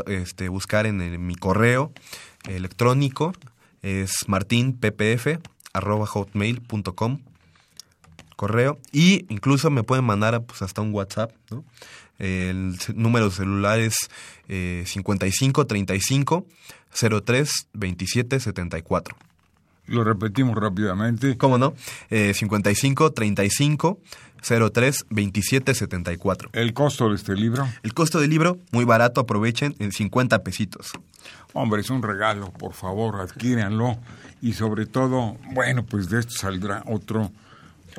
este, 0.08 0.50
buscar 0.50 0.86
en, 0.86 1.26
mi 1.26 1.36
correo 1.36 1.94
electrónico, 2.46 3.34
es 3.82 4.28
martinppf.hotmail.com 4.28 7.20
correo 8.40 8.80
y 8.94 9.26
incluso 9.28 9.70
me 9.70 9.84
pueden 9.84 10.06
mandar 10.06 10.42
pues, 10.44 10.62
hasta 10.62 10.82
un 10.82 10.94
WhatsApp, 10.94 11.34
¿no? 11.52 11.66
El 12.20 12.78
número 12.96 13.32
celular 13.32 13.80
es 13.80 14.10
eh, 14.48 14.84
55 14.86 15.68
35 15.68 16.46
03 17.26 17.68
27 17.74 18.40
74. 18.40 19.18
Lo 19.88 20.06
repetimos 20.06 20.56
rápidamente. 20.56 21.36
¿Cómo 21.38 21.58
no? 21.58 21.74
Eh, 22.10 22.34
55 22.34 23.12
35 23.12 24.00
03 24.72 25.06
27 25.10 25.74
74. 25.74 26.50
¿El 26.54 26.74
costo 26.74 27.10
de 27.10 27.16
este 27.16 27.36
libro? 27.36 27.68
El 27.84 27.94
costo 27.94 28.22
del 28.22 28.30
libro, 28.30 28.58
muy 28.72 28.86
barato, 28.86 29.20
aprovechen, 29.20 29.76
en 29.80 29.92
50 29.92 30.44
pesitos. 30.44 30.92
Hombre, 31.52 31.82
es 31.82 31.90
un 31.90 32.04
regalo, 32.04 32.52
por 32.52 32.74
favor, 32.74 33.20
adquírenlo. 33.20 33.98
Y 34.42 34.54
sobre 34.54 34.86
todo, 34.86 35.36
bueno, 35.54 35.86
pues 35.86 36.10
de 36.10 36.20
esto 36.20 36.34
saldrá 36.38 36.84
otro, 36.86 37.32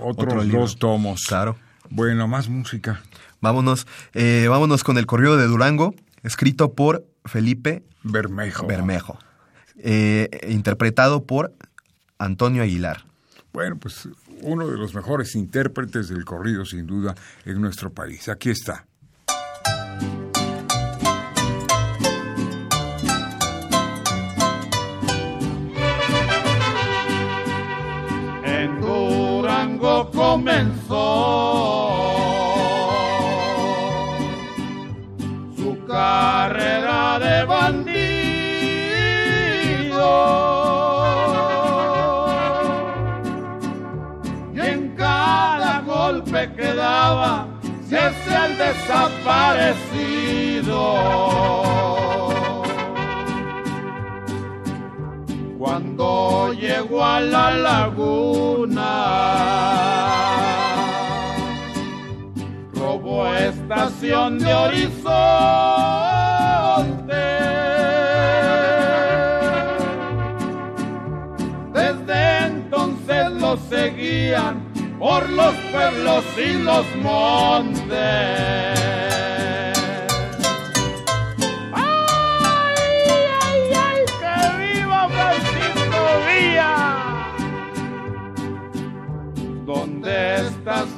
otros 0.01 0.49
dos 0.51 0.79
tomos. 0.79 1.25
Claro. 1.27 1.57
Bueno, 1.89 2.29
más 2.29 2.49
música. 2.49 3.03
Vámonos, 3.41 3.87
eh, 4.15 4.47
vámonos 4.49 4.85
con 4.85 4.99
el 4.99 5.07
corrido 5.07 5.37
de 5.37 5.47
Durango, 5.47 5.95
escrito 6.23 6.75
por 6.75 7.07
Felipe 7.25 7.83
Bermejo. 8.03 8.67
Bermejo. 8.67 9.19
Eh, 9.77 10.29
interpretado 10.49 11.25
por 11.25 11.55
Antonio 12.19 12.63
Aguilar. 12.63 13.05
Bueno, 13.53 13.77
pues 13.79 14.09
uno 14.43 14.69
de 14.69 14.77
los 14.77 14.95
mejores 14.95 15.35
intérpretes 15.35 16.09
del 16.09 16.25
corrido, 16.25 16.65
sin 16.65 16.87
duda, 16.87 17.15
en 17.45 17.61
nuestro 17.61 17.93
país. 17.93 18.29
Aquí 18.29 18.51
está. 18.51 18.87
Comenzó 30.31 32.07
carrera 35.89 37.19
de 37.19 37.45
bandido. 37.47 37.99
Y 44.55 44.61
en 44.61 44.95
cada 44.95 45.81
golpe 45.81 46.53
que 46.53 46.75
daba 46.75 47.49
se 47.89 47.99
el 47.99 48.57
desaparecido. 48.57 50.81
Cuando 55.59 56.20
llegó 56.53 57.05
a 57.05 57.21
la 57.21 57.51
laguna, 57.53 59.21
estación 63.71 64.39
de 64.39 64.53
horizonte. 64.53 65.01
Desde 71.73 72.47
entonces 72.47 73.31
lo 73.33 73.57
seguían 73.57 74.71
por 74.99 75.29
los 75.31 75.55
pueblos 75.73 76.25
y 76.37 76.53
los 76.63 76.85
montes. 76.97 77.91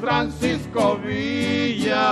Francisco 0.01 0.99
Villa? 0.99 2.11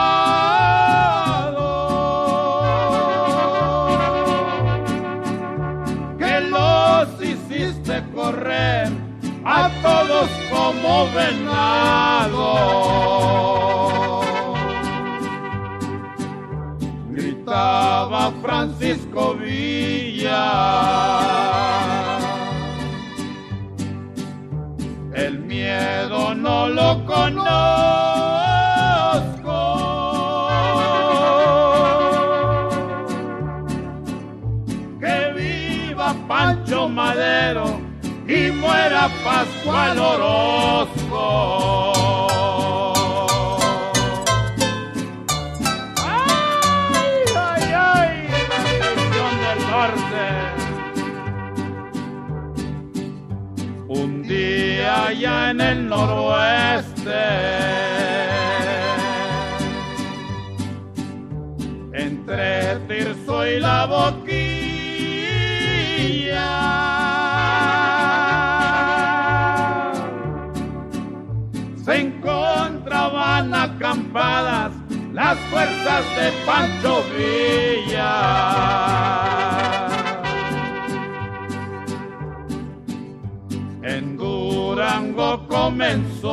que 6.18 6.40
los 6.40 7.08
hiciste 7.20 8.04
correr 8.14 8.88
a 9.44 9.68
todos 9.82 10.28
como 10.50 11.10
venado. 11.12 12.46
Gritaba 17.10 18.30
Francisco 18.42 19.34
Villa. 19.34 19.95
El 25.14 25.38
miedo 25.40 26.35
no 26.35 26.68
lo 26.68 27.05
conozco. 27.07 27.37
Que 35.01 35.33
viva 35.35 36.14
Pancho 36.29 36.88
Madero 36.88 37.81
y 38.29 38.51
muera 38.53 39.09
Pascual 39.25 39.99
Orozco. 39.99 41.05
En 55.56 55.62
el 55.62 55.88
noroeste. 55.88 57.24
Entre 61.94 62.76
Tirso 62.88 63.46
y 63.46 63.60
la 63.60 63.86
boquilla 63.86 64.26
se 71.84 72.00
encontraban 72.00 73.54
acampadas 73.54 74.72
las 75.14 75.38
fuerzas 75.50 76.04
de 76.16 76.32
Pancho 76.44 77.02
Villa. 77.16 78.06
Comenzó 85.16 86.29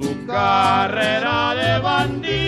su 0.00 0.26
carrera 0.26 1.54
de 1.54 1.78
bandido. 1.80 2.40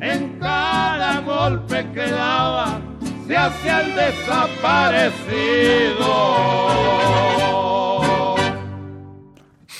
En 0.00 0.38
cada 0.38 1.20
golpe 1.20 1.86
que 1.92 2.10
daba 2.10 2.80
se 3.26 3.36
hacía 3.36 3.80
el 3.82 3.94
desaparecido. 3.94 5.42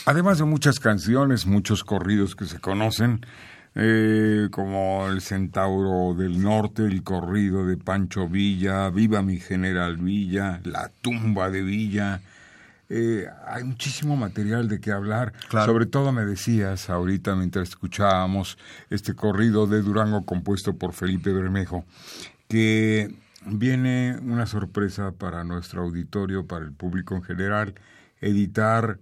Además 0.04 0.36
de 0.36 0.44
muchas 0.44 0.78
canciones, 0.78 1.46
muchos 1.46 1.84
corridos 1.84 2.36
que 2.36 2.44
se 2.44 2.60
conocen, 2.60 3.24
eh, 3.74 4.48
como 4.50 5.08
El 5.08 5.20
Centauro 5.20 6.14
del 6.14 6.42
Norte, 6.42 6.84
el 6.84 7.02
corrido 7.02 7.66
de 7.66 7.76
Pancho 7.76 8.28
Villa, 8.28 8.90
Viva 8.90 9.22
mi 9.22 9.38
General 9.38 9.96
Villa, 9.96 10.60
La 10.64 10.90
tumba 11.00 11.50
de 11.50 11.62
Villa, 11.62 12.20
eh, 12.94 13.26
hay 13.46 13.64
muchísimo 13.64 14.16
material 14.16 14.68
de 14.68 14.78
qué 14.78 14.92
hablar. 14.92 15.32
Claro. 15.48 15.72
Sobre 15.72 15.86
todo 15.86 16.12
me 16.12 16.26
decías 16.26 16.90
ahorita 16.90 17.34
mientras 17.34 17.70
escuchábamos 17.70 18.58
este 18.90 19.14
corrido 19.14 19.66
de 19.66 19.80
Durango 19.80 20.26
compuesto 20.26 20.76
por 20.76 20.92
Felipe 20.92 21.32
Bermejo, 21.32 21.86
que 22.48 23.14
viene 23.46 24.18
una 24.20 24.44
sorpresa 24.44 25.12
para 25.12 25.42
nuestro 25.42 25.82
auditorio, 25.82 26.46
para 26.46 26.66
el 26.66 26.72
público 26.72 27.14
en 27.14 27.22
general, 27.22 27.74
editar 28.20 28.98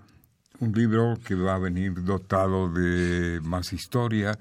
un 0.61 0.73
libro 0.73 1.19
que 1.25 1.35
va 1.35 1.57
a 1.57 1.59
venir 1.59 2.05
dotado 2.05 2.73
de 2.73 3.41
más 3.43 3.73
historia 3.73 4.39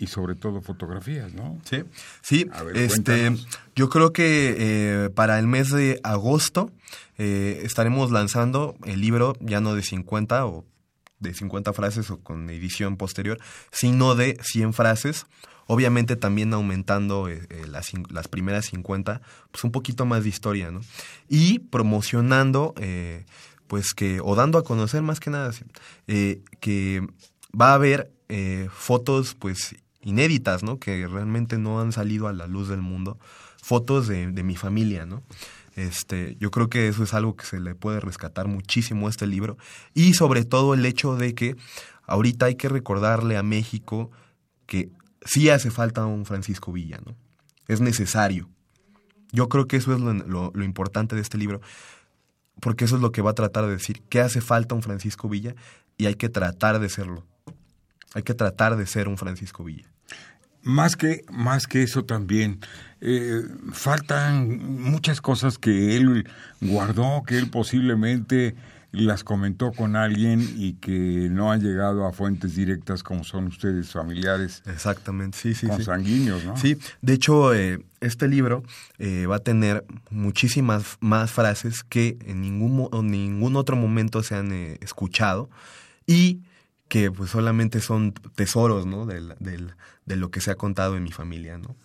y 0.00 0.06
sobre 0.06 0.34
todo 0.34 0.62
fotografías, 0.62 1.32
¿no? 1.34 1.60
Sí, 1.62 1.84
sí. 2.22 2.48
A 2.52 2.62
ver, 2.62 2.76
este, 2.76 3.02
cuéntanos. 3.02 3.46
yo 3.76 3.90
creo 3.90 4.12
que 4.12 4.56
eh, 4.58 5.10
para 5.10 5.38
el 5.38 5.46
mes 5.46 5.70
de 5.70 6.00
agosto 6.02 6.72
eh, 7.18 7.60
estaremos 7.64 8.10
lanzando 8.10 8.76
el 8.84 9.02
libro 9.02 9.36
ya 9.40 9.60
no 9.60 9.74
de 9.74 9.82
50 9.82 10.46
o 10.46 10.64
de 11.18 11.34
50 11.34 11.74
frases 11.74 12.10
o 12.10 12.18
con 12.18 12.48
edición 12.48 12.96
posterior, 12.96 13.38
sino 13.70 14.14
de 14.14 14.38
100 14.42 14.72
frases. 14.72 15.26
Obviamente 15.66 16.16
también 16.16 16.52
aumentando 16.54 17.28
eh, 17.28 17.46
eh, 17.50 17.66
las, 17.68 17.92
las 18.08 18.26
primeras 18.26 18.64
50, 18.66 19.20
pues 19.52 19.62
un 19.64 19.70
poquito 19.70 20.06
más 20.06 20.22
de 20.24 20.30
historia, 20.30 20.70
¿no? 20.70 20.80
Y 21.28 21.58
promocionando, 21.58 22.74
eh, 22.78 23.26
pues 23.68 23.92
que, 23.92 24.20
o 24.24 24.34
dando 24.34 24.58
a 24.58 24.64
conocer 24.64 25.02
más 25.02 25.20
que 25.20 25.30
nada, 25.30 25.52
que 26.06 27.06
va 27.54 27.72
a 27.72 27.74
haber 27.74 28.10
eh, 28.32 28.68
fotos, 28.72 29.34
pues 29.34 29.74
inéditas, 30.02 30.62
¿no? 30.62 30.78
Que 30.78 31.06
realmente 31.06 31.58
no 31.58 31.80
han 31.80 31.92
salido 31.92 32.28
a 32.28 32.32
la 32.32 32.46
luz 32.46 32.68
del 32.68 32.80
mundo. 32.80 33.18
Fotos 33.62 34.08
de, 34.08 34.26
mi 34.42 34.56
familia, 34.56 35.04
¿no? 35.06 35.22
Este, 35.76 36.36
yo 36.40 36.50
creo 36.50 36.68
que 36.68 36.88
eso 36.88 37.02
es 37.02 37.14
algo 37.14 37.36
que 37.36 37.44
se 37.44 37.60
le 37.60 37.74
puede 37.74 38.00
rescatar 38.00 38.48
muchísimo 38.48 39.06
a 39.06 39.10
este 39.10 39.26
libro. 39.26 39.56
Y 39.94 40.14
sobre 40.14 40.44
todo 40.44 40.74
el 40.74 40.84
hecho 40.86 41.16
de 41.16 41.34
que 41.34 41.56
ahorita 42.06 42.46
hay 42.46 42.54
que 42.56 42.68
recordarle 42.68 43.36
a 43.36 43.42
México 43.42 44.10
que 44.66 44.90
sí 45.24 45.50
hace 45.50 45.70
falta 45.70 46.06
un 46.06 46.24
Francisco 46.24 46.72
Villa, 46.72 47.00
¿no? 47.04 47.14
Es 47.68 47.80
necesario. 47.80 48.48
Yo 49.32 49.48
creo 49.48 49.66
que 49.68 49.76
eso 49.76 49.94
es 49.94 50.00
lo, 50.00 50.12
lo- 50.14 50.50
lo 50.54 50.64
importante 50.64 51.14
de 51.14 51.22
este 51.22 51.38
libro, 51.38 51.60
porque 52.60 52.84
eso 52.86 52.96
es 52.96 53.02
lo 53.02 53.12
que 53.12 53.22
va 53.22 53.30
a 53.30 53.34
tratar 53.34 53.66
de 53.66 53.72
decir, 53.72 54.02
que 54.08 54.20
hace 54.20 54.40
falta 54.40 54.74
un 54.74 54.82
Francisco 54.82 55.28
Villa 55.28 55.54
y 55.96 56.06
hay 56.06 56.14
que 56.14 56.28
tratar 56.28 56.78
de 56.80 56.88
serlo. 56.88 57.24
Hay 58.14 58.22
que 58.22 58.34
tratar 58.34 58.76
de 58.76 58.86
ser 58.86 59.08
un 59.08 59.16
Francisco 59.16 59.64
Villa. 59.64 59.86
Más 60.62 60.96
que, 60.96 61.24
más 61.30 61.66
que 61.66 61.82
eso 61.82 62.04
también, 62.04 62.60
eh, 63.00 63.42
faltan 63.72 64.58
muchas 64.82 65.20
cosas 65.20 65.56
que 65.56 65.96
él 65.96 66.28
guardó, 66.60 67.22
que 67.26 67.38
él 67.38 67.48
posiblemente 67.48 68.54
las 68.92 69.22
comentó 69.22 69.72
con 69.72 69.94
alguien 69.94 70.40
y 70.56 70.74
que 70.74 71.28
no 71.30 71.52
han 71.52 71.60
llegado 71.60 72.06
a 72.06 72.12
fuentes 72.12 72.56
directas 72.56 73.02
como 73.02 73.24
son 73.24 73.46
ustedes, 73.46 73.92
familiares, 73.92 74.62
Exactamente, 74.66 75.38
sí, 75.38 75.54
sí. 75.54 75.60
sí. 75.60 75.66
consanguíneos, 75.68 76.44
¿no? 76.44 76.56
Sí, 76.56 76.76
de 77.00 77.12
hecho, 77.12 77.54
eh, 77.54 77.84
este 78.00 78.26
libro 78.26 78.64
eh, 78.98 79.26
va 79.26 79.36
a 79.36 79.40
tener 79.40 79.84
muchísimas 80.10 80.96
más 81.00 81.30
frases 81.30 81.84
que 81.84 82.18
en 82.24 82.40
ningún, 82.40 82.88
en 82.92 83.10
ningún 83.10 83.56
otro 83.56 83.76
momento 83.76 84.22
se 84.22 84.34
han 84.34 84.52
eh, 84.52 84.78
escuchado 84.80 85.48
y 86.06 86.40
que 86.90 87.10
pues 87.10 87.30
solamente 87.30 87.80
son 87.80 88.12
tesoros, 88.34 88.84
¿no? 88.84 89.06
Del, 89.06 89.34
del- 89.38 89.72
de 90.04 90.16
lo 90.16 90.30
que 90.30 90.40
se 90.42 90.50
ha 90.50 90.56
contado 90.56 90.96
en 90.96 91.04
mi 91.04 91.12
familia, 91.12 91.56
¿no? 91.56 91.76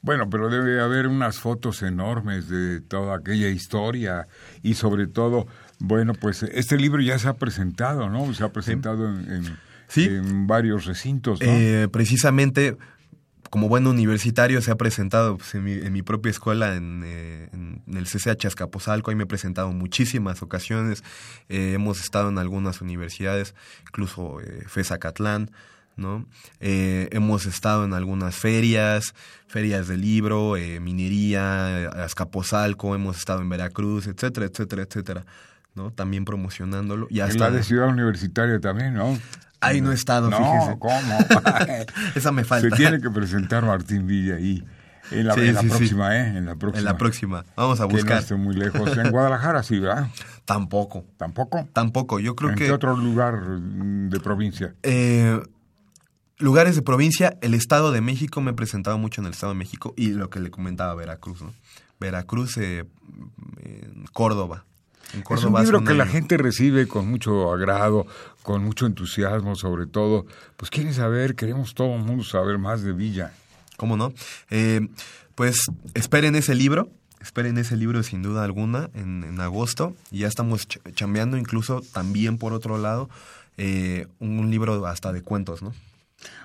Bueno, 0.00 0.30
pero 0.30 0.48
debe 0.48 0.80
haber 0.80 1.06
unas 1.08 1.38
fotos 1.38 1.82
enormes 1.82 2.48
de 2.48 2.80
toda 2.80 3.16
aquella 3.16 3.48
historia 3.48 4.26
y 4.62 4.74
sobre 4.74 5.06
todo, 5.08 5.46
bueno, 5.80 6.14
pues 6.14 6.42
este 6.44 6.76
libro 6.76 7.02
ya 7.02 7.18
se 7.18 7.28
ha 7.28 7.34
presentado, 7.34 8.08
¿no? 8.08 8.32
Se 8.32 8.44
ha 8.44 8.52
presentado 8.52 9.08
en, 9.08 9.30
en- 9.30 9.58
Sí. 9.88 10.04
en 10.06 10.46
varios 10.46 10.86
recintos, 10.86 11.40
¿no? 11.40 11.46
Eh, 11.46 11.86
precisamente, 11.92 12.76
como 13.52 13.68
buen 13.68 13.86
universitario, 13.86 14.62
se 14.62 14.70
ha 14.70 14.76
presentado 14.76 15.36
pues, 15.36 15.54
en, 15.54 15.64
mi, 15.64 15.72
en 15.72 15.92
mi 15.92 16.00
propia 16.00 16.30
escuela, 16.30 16.74
en, 16.74 17.02
eh, 17.04 17.50
en- 17.52 17.82
en 17.86 17.96
el 17.98 18.06
CCH 18.06 18.46
Azcapotzalco. 18.46 19.10
Ahí 19.10 19.16
me 19.16 19.24
he 19.24 19.26
presentado 19.26 19.70
en 19.70 19.76
muchísimas 19.76 20.40
ocasiones. 20.40 21.04
Eh, 21.50 21.72
hemos 21.74 22.00
estado 22.00 22.30
en 22.30 22.38
algunas 22.38 22.80
universidades, 22.80 23.54
incluso 23.88 24.40
eh, 24.40 24.64
FESACatlán, 24.68 25.50
¿no? 25.96 26.24
Eh, 26.60 27.10
hemos 27.12 27.44
estado 27.44 27.84
en 27.84 27.92
algunas 27.92 28.36
ferias, 28.36 29.14
ferias 29.48 29.86
de 29.86 29.98
libro, 29.98 30.56
eh, 30.56 30.80
minería, 30.80 31.88
Azcapotzalco, 32.04 32.94
hemos 32.94 33.18
estado 33.18 33.42
en 33.42 33.50
Veracruz, 33.50 34.06
etcétera, 34.06 34.46
etcétera, 34.46 34.82
etcétera. 34.84 35.26
¿no? 35.74 35.90
También 35.90 36.24
promocionándolo. 36.24 37.06
Y 37.10 37.20
en 37.20 37.26
hasta 37.26 37.50
la 37.50 37.56
de 37.56 37.62
Ciudad 37.62 37.88
Universitaria 37.88 38.60
también, 38.60 38.94
¿no? 38.94 39.18
Ahí 39.62 39.80
no 39.80 39.92
he 39.92 39.94
estado, 39.94 40.28
no, 40.30 40.36
fíjese. 40.38 40.78
¿cómo? 40.78 40.94
Esa 42.14 42.32
me 42.32 42.42
Se 42.42 42.48
falta. 42.48 42.76
tiene 42.76 43.00
que 43.00 43.10
presentar 43.10 43.64
Martín 43.64 44.06
Villa 44.06 44.36
ahí. 44.36 44.62
En 45.10 45.26
la, 45.26 45.34
Sí, 45.34 45.40
en 45.40 45.54
la 45.54 45.60
sí, 45.60 45.68
sí. 45.68 45.76
próxima, 45.76 46.16
¿eh? 46.16 46.38
En 46.38 46.46
la 46.46 46.54
próxima. 46.56 46.78
En 46.78 46.84
la 46.84 46.96
próxima. 46.96 47.44
Vamos 47.56 47.80
a 47.80 47.84
Que 47.86 47.92
no 47.92 47.98
buscar. 47.98 48.18
esté 48.18 48.34
muy 48.36 48.54
lejos. 48.54 48.96
En 48.96 49.10
Guadalajara, 49.10 49.62
sí, 49.62 49.78
¿verdad? 49.78 50.08
Tampoco. 50.44 51.04
Tampoco. 51.18 51.68
Tampoco. 51.72 52.18
Yo 52.20 52.34
creo 52.34 52.50
¿En 52.50 52.56
que. 52.56 52.66
qué 52.66 52.72
otro 52.72 52.96
lugar 52.96 53.34
mm, 53.42 54.08
de 54.10 54.20
provincia? 54.20 54.74
eh, 54.82 55.40
lugares 56.38 56.74
de 56.76 56.82
provincia, 56.82 57.36
el 57.42 57.54
Estado 57.54 57.92
de 57.92 58.00
México, 58.00 58.40
me 58.40 58.50
he 58.52 58.54
presentado 58.54 58.96
mucho 58.98 59.20
en 59.20 59.26
el 59.26 59.32
Estado 59.32 59.52
de 59.52 59.58
México 59.58 59.92
y 59.96 60.08
lo 60.12 60.30
que 60.30 60.40
le 60.40 60.50
comentaba 60.50 60.94
Veracruz, 60.94 61.42
¿no? 61.42 61.52
Veracruz, 62.00 62.56
eh, 62.56 62.84
en 63.62 64.04
Córdoba. 64.12 64.64
Es 65.12 65.44
un 65.44 65.52
libro 65.64 65.78
que 65.84 65.94
la 65.98 66.06
gente 66.06 66.36
recibe 66.36 66.88
con 66.88 67.08
mucho 67.08 67.52
agrado, 67.52 68.06
con 68.42 68.64
mucho 68.64 68.86
entusiasmo, 68.86 69.54
sobre 69.56 69.86
todo. 69.86 70.26
Pues 70.56 70.70
quieren 70.70 70.94
saber, 70.94 71.34
queremos 71.34 71.74
todo 71.74 71.94
el 71.96 72.02
mundo 72.02 72.24
saber 72.24 72.58
más 72.58 72.82
de 72.82 72.92
Villa. 72.92 73.32
¿Cómo 73.76 73.96
no? 73.96 74.12
Eh, 74.50 74.88
pues 75.34 75.70
esperen 75.94 76.34
ese 76.36 76.54
libro, 76.54 76.88
esperen 77.20 77.58
ese 77.58 77.76
libro 77.76 78.02
sin 78.02 78.22
duda 78.22 78.44
alguna 78.44 78.90
en, 78.94 79.24
en 79.24 79.40
agosto. 79.40 79.94
Y 80.10 80.20
ya 80.20 80.28
estamos 80.28 80.68
ch- 80.68 80.94
chambeando 80.94 81.36
incluso 81.36 81.82
también 81.92 82.38
por 82.38 82.52
otro 82.52 82.78
lado 82.78 83.08
eh, 83.58 84.06
un 84.18 84.50
libro 84.50 84.86
hasta 84.86 85.12
de 85.12 85.22
cuentos, 85.22 85.62
¿no? 85.62 85.72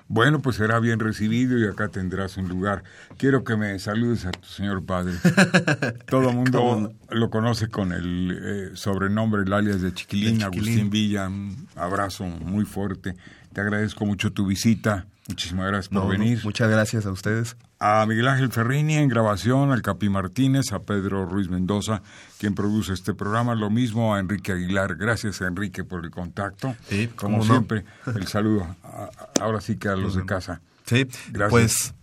Bueno, 0.08 0.40
pues 0.40 0.56
será 0.56 0.80
bien 0.80 1.00
recibido 1.00 1.58
y 1.58 1.66
acá 1.66 1.88
tendrás 1.88 2.36
un 2.38 2.48
lugar. 2.48 2.82
Quiero 3.18 3.44
que 3.44 3.56
me 3.56 3.78
saludes 3.78 4.24
a 4.24 4.30
tu 4.30 4.48
señor 4.48 4.84
padre. 4.84 5.12
Todo 6.08 6.30
el 6.30 6.36
mundo 6.36 6.58
¿Cómo 6.58 6.92
lo 7.10 7.30
conoce 7.30 7.68
con 7.68 7.92
el 7.92 8.38
eh, 8.42 8.70
sobrenombre, 8.74 9.42
el 9.42 9.52
alias 9.52 9.82
de 9.82 9.92
Chiquilín, 9.92 10.38
De 10.38 10.44
Chiquilín. 10.46 10.68
Agustín 10.68 10.90
Villa. 10.90 11.28
Un 11.28 11.68
abrazo 11.76 12.24
muy 12.24 12.64
fuerte. 12.64 13.16
Te 13.52 13.60
agradezco 13.60 14.06
mucho 14.06 14.32
tu 14.32 14.46
visita. 14.46 15.06
Muchísimas 15.28 15.66
gracias 15.66 15.88
por 15.90 16.04
No, 16.04 16.08
venir. 16.08 16.40
muchas 16.42 16.70
gracias 16.70 17.04
a 17.04 17.10
ustedes. 17.12 17.54
A 17.80 18.04
Miguel 18.08 18.26
Ángel 18.28 18.50
Ferrini 18.50 18.94
en 18.94 19.08
grabación, 19.10 19.70
al 19.72 19.82
Capi 19.82 20.08
Martínez, 20.08 20.72
a 20.72 20.80
Pedro 20.80 21.26
Ruiz 21.26 21.48
Mendoza, 21.50 22.02
quien 22.38 22.54
produce 22.54 22.94
este 22.94 23.12
programa, 23.14 23.54
lo 23.54 23.68
mismo 23.68 24.14
a 24.14 24.20
Enrique 24.20 24.52
Aguilar. 24.52 24.96
Gracias 24.96 25.42
a 25.42 25.46
Enrique 25.46 25.84
por 25.84 26.02
el 26.04 26.10
contacto. 26.10 26.74
Sí, 26.88 27.08
Como 27.14 27.36
no. 27.38 27.44
siempre, 27.44 27.84
el 28.06 28.26
saludo. 28.26 28.74
Ahora 29.40 29.60
sí 29.60 29.76
que 29.76 29.88
a 29.88 29.96
los 29.98 30.14
de 30.14 30.24
casa. 30.24 30.60
Sí, 30.86 31.06
Gracias. 31.30 31.50
pues 31.50 31.94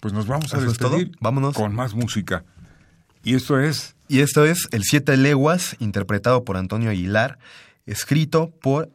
Pues 0.00 0.14
nos 0.14 0.26
vamos 0.26 0.52
a 0.54 0.60
despedir 0.60 1.12
Vámonos. 1.20 1.54
con 1.54 1.74
más 1.74 1.94
música. 1.94 2.44
Y 3.22 3.34
esto 3.34 3.58
es 3.58 3.94
Y 4.08 4.20
esto 4.20 4.44
es 4.44 4.68
El 4.70 4.82
Siete 4.82 5.16
Leguas, 5.16 5.76
interpretado 5.78 6.44
por 6.44 6.56
Antonio 6.56 6.90
Aguilar, 6.90 7.38
escrito 7.86 8.50
por 8.50 8.90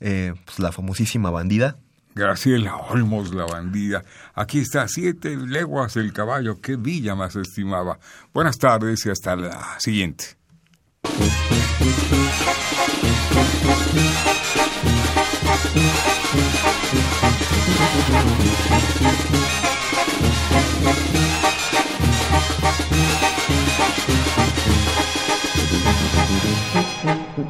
eh, 0.00 0.34
pues, 0.44 0.58
la 0.58 0.72
famosísima 0.72 1.30
bandida. 1.30 1.76
Graciela 2.14 2.76
Olmos, 2.76 3.34
la 3.34 3.44
bandida. 3.44 4.02
Aquí 4.34 4.60
está, 4.60 4.88
siete 4.88 5.36
leguas 5.36 5.96
el 5.96 6.14
caballo. 6.14 6.62
Qué 6.62 6.76
villa 6.76 7.14
más 7.14 7.36
estimaba. 7.36 7.98
Buenas 8.32 8.56
tardes 8.56 9.04
y 9.04 9.10
hasta 9.10 9.36
la 9.36 9.76
siguiente. 9.78 10.36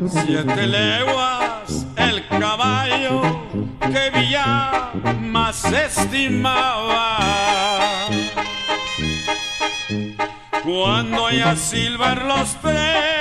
Siete 0.08 0.66
leguas 0.66 1.86
el 1.96 2.26
caballo 2.28 3.22
que 3.80 4.10
Villa 4.10 4.92
más 5.20 5.64
estimaba. 5.64 7.18
Cuando 10.64 11.30
ya 11.30 11.56
silbar 11.56 12.22
los 12.24 12.54
trenes, 12.60 13.15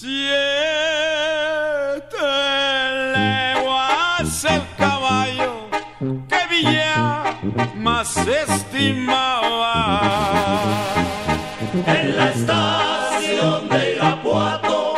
Siete 0.00 0.16
leguas 3.12 4.44
el 4.46 4.62
caballo 4.78 5.68
que 6.26 6.46
más 7.76 8.16
estimaba. 8.16 10.00
En 11.86 12.16
la 12.16 12.30
estación 12.30 13.68
de 13.68 13.92
Irapuato 13.96 14.94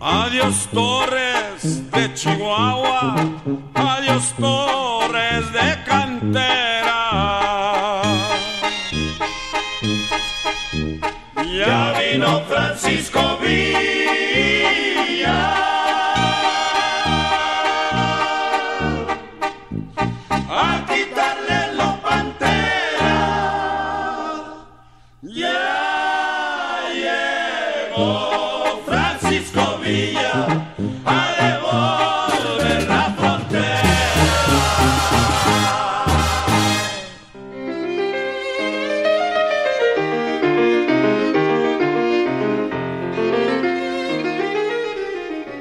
Adiós 0.00 0.66
Torres 0.66 1.82
de 1.90 2.08
Chihuahua, 2.14 3.14
adiós 3.74 4.32
Torres 4.38 5.50
de 5.50 5.76
Cantera. 5.84 7.02
Ya 11.58 11.92
vino 11.92 12.44
Francisco 12.46 13.38
Villa 13.40 13.93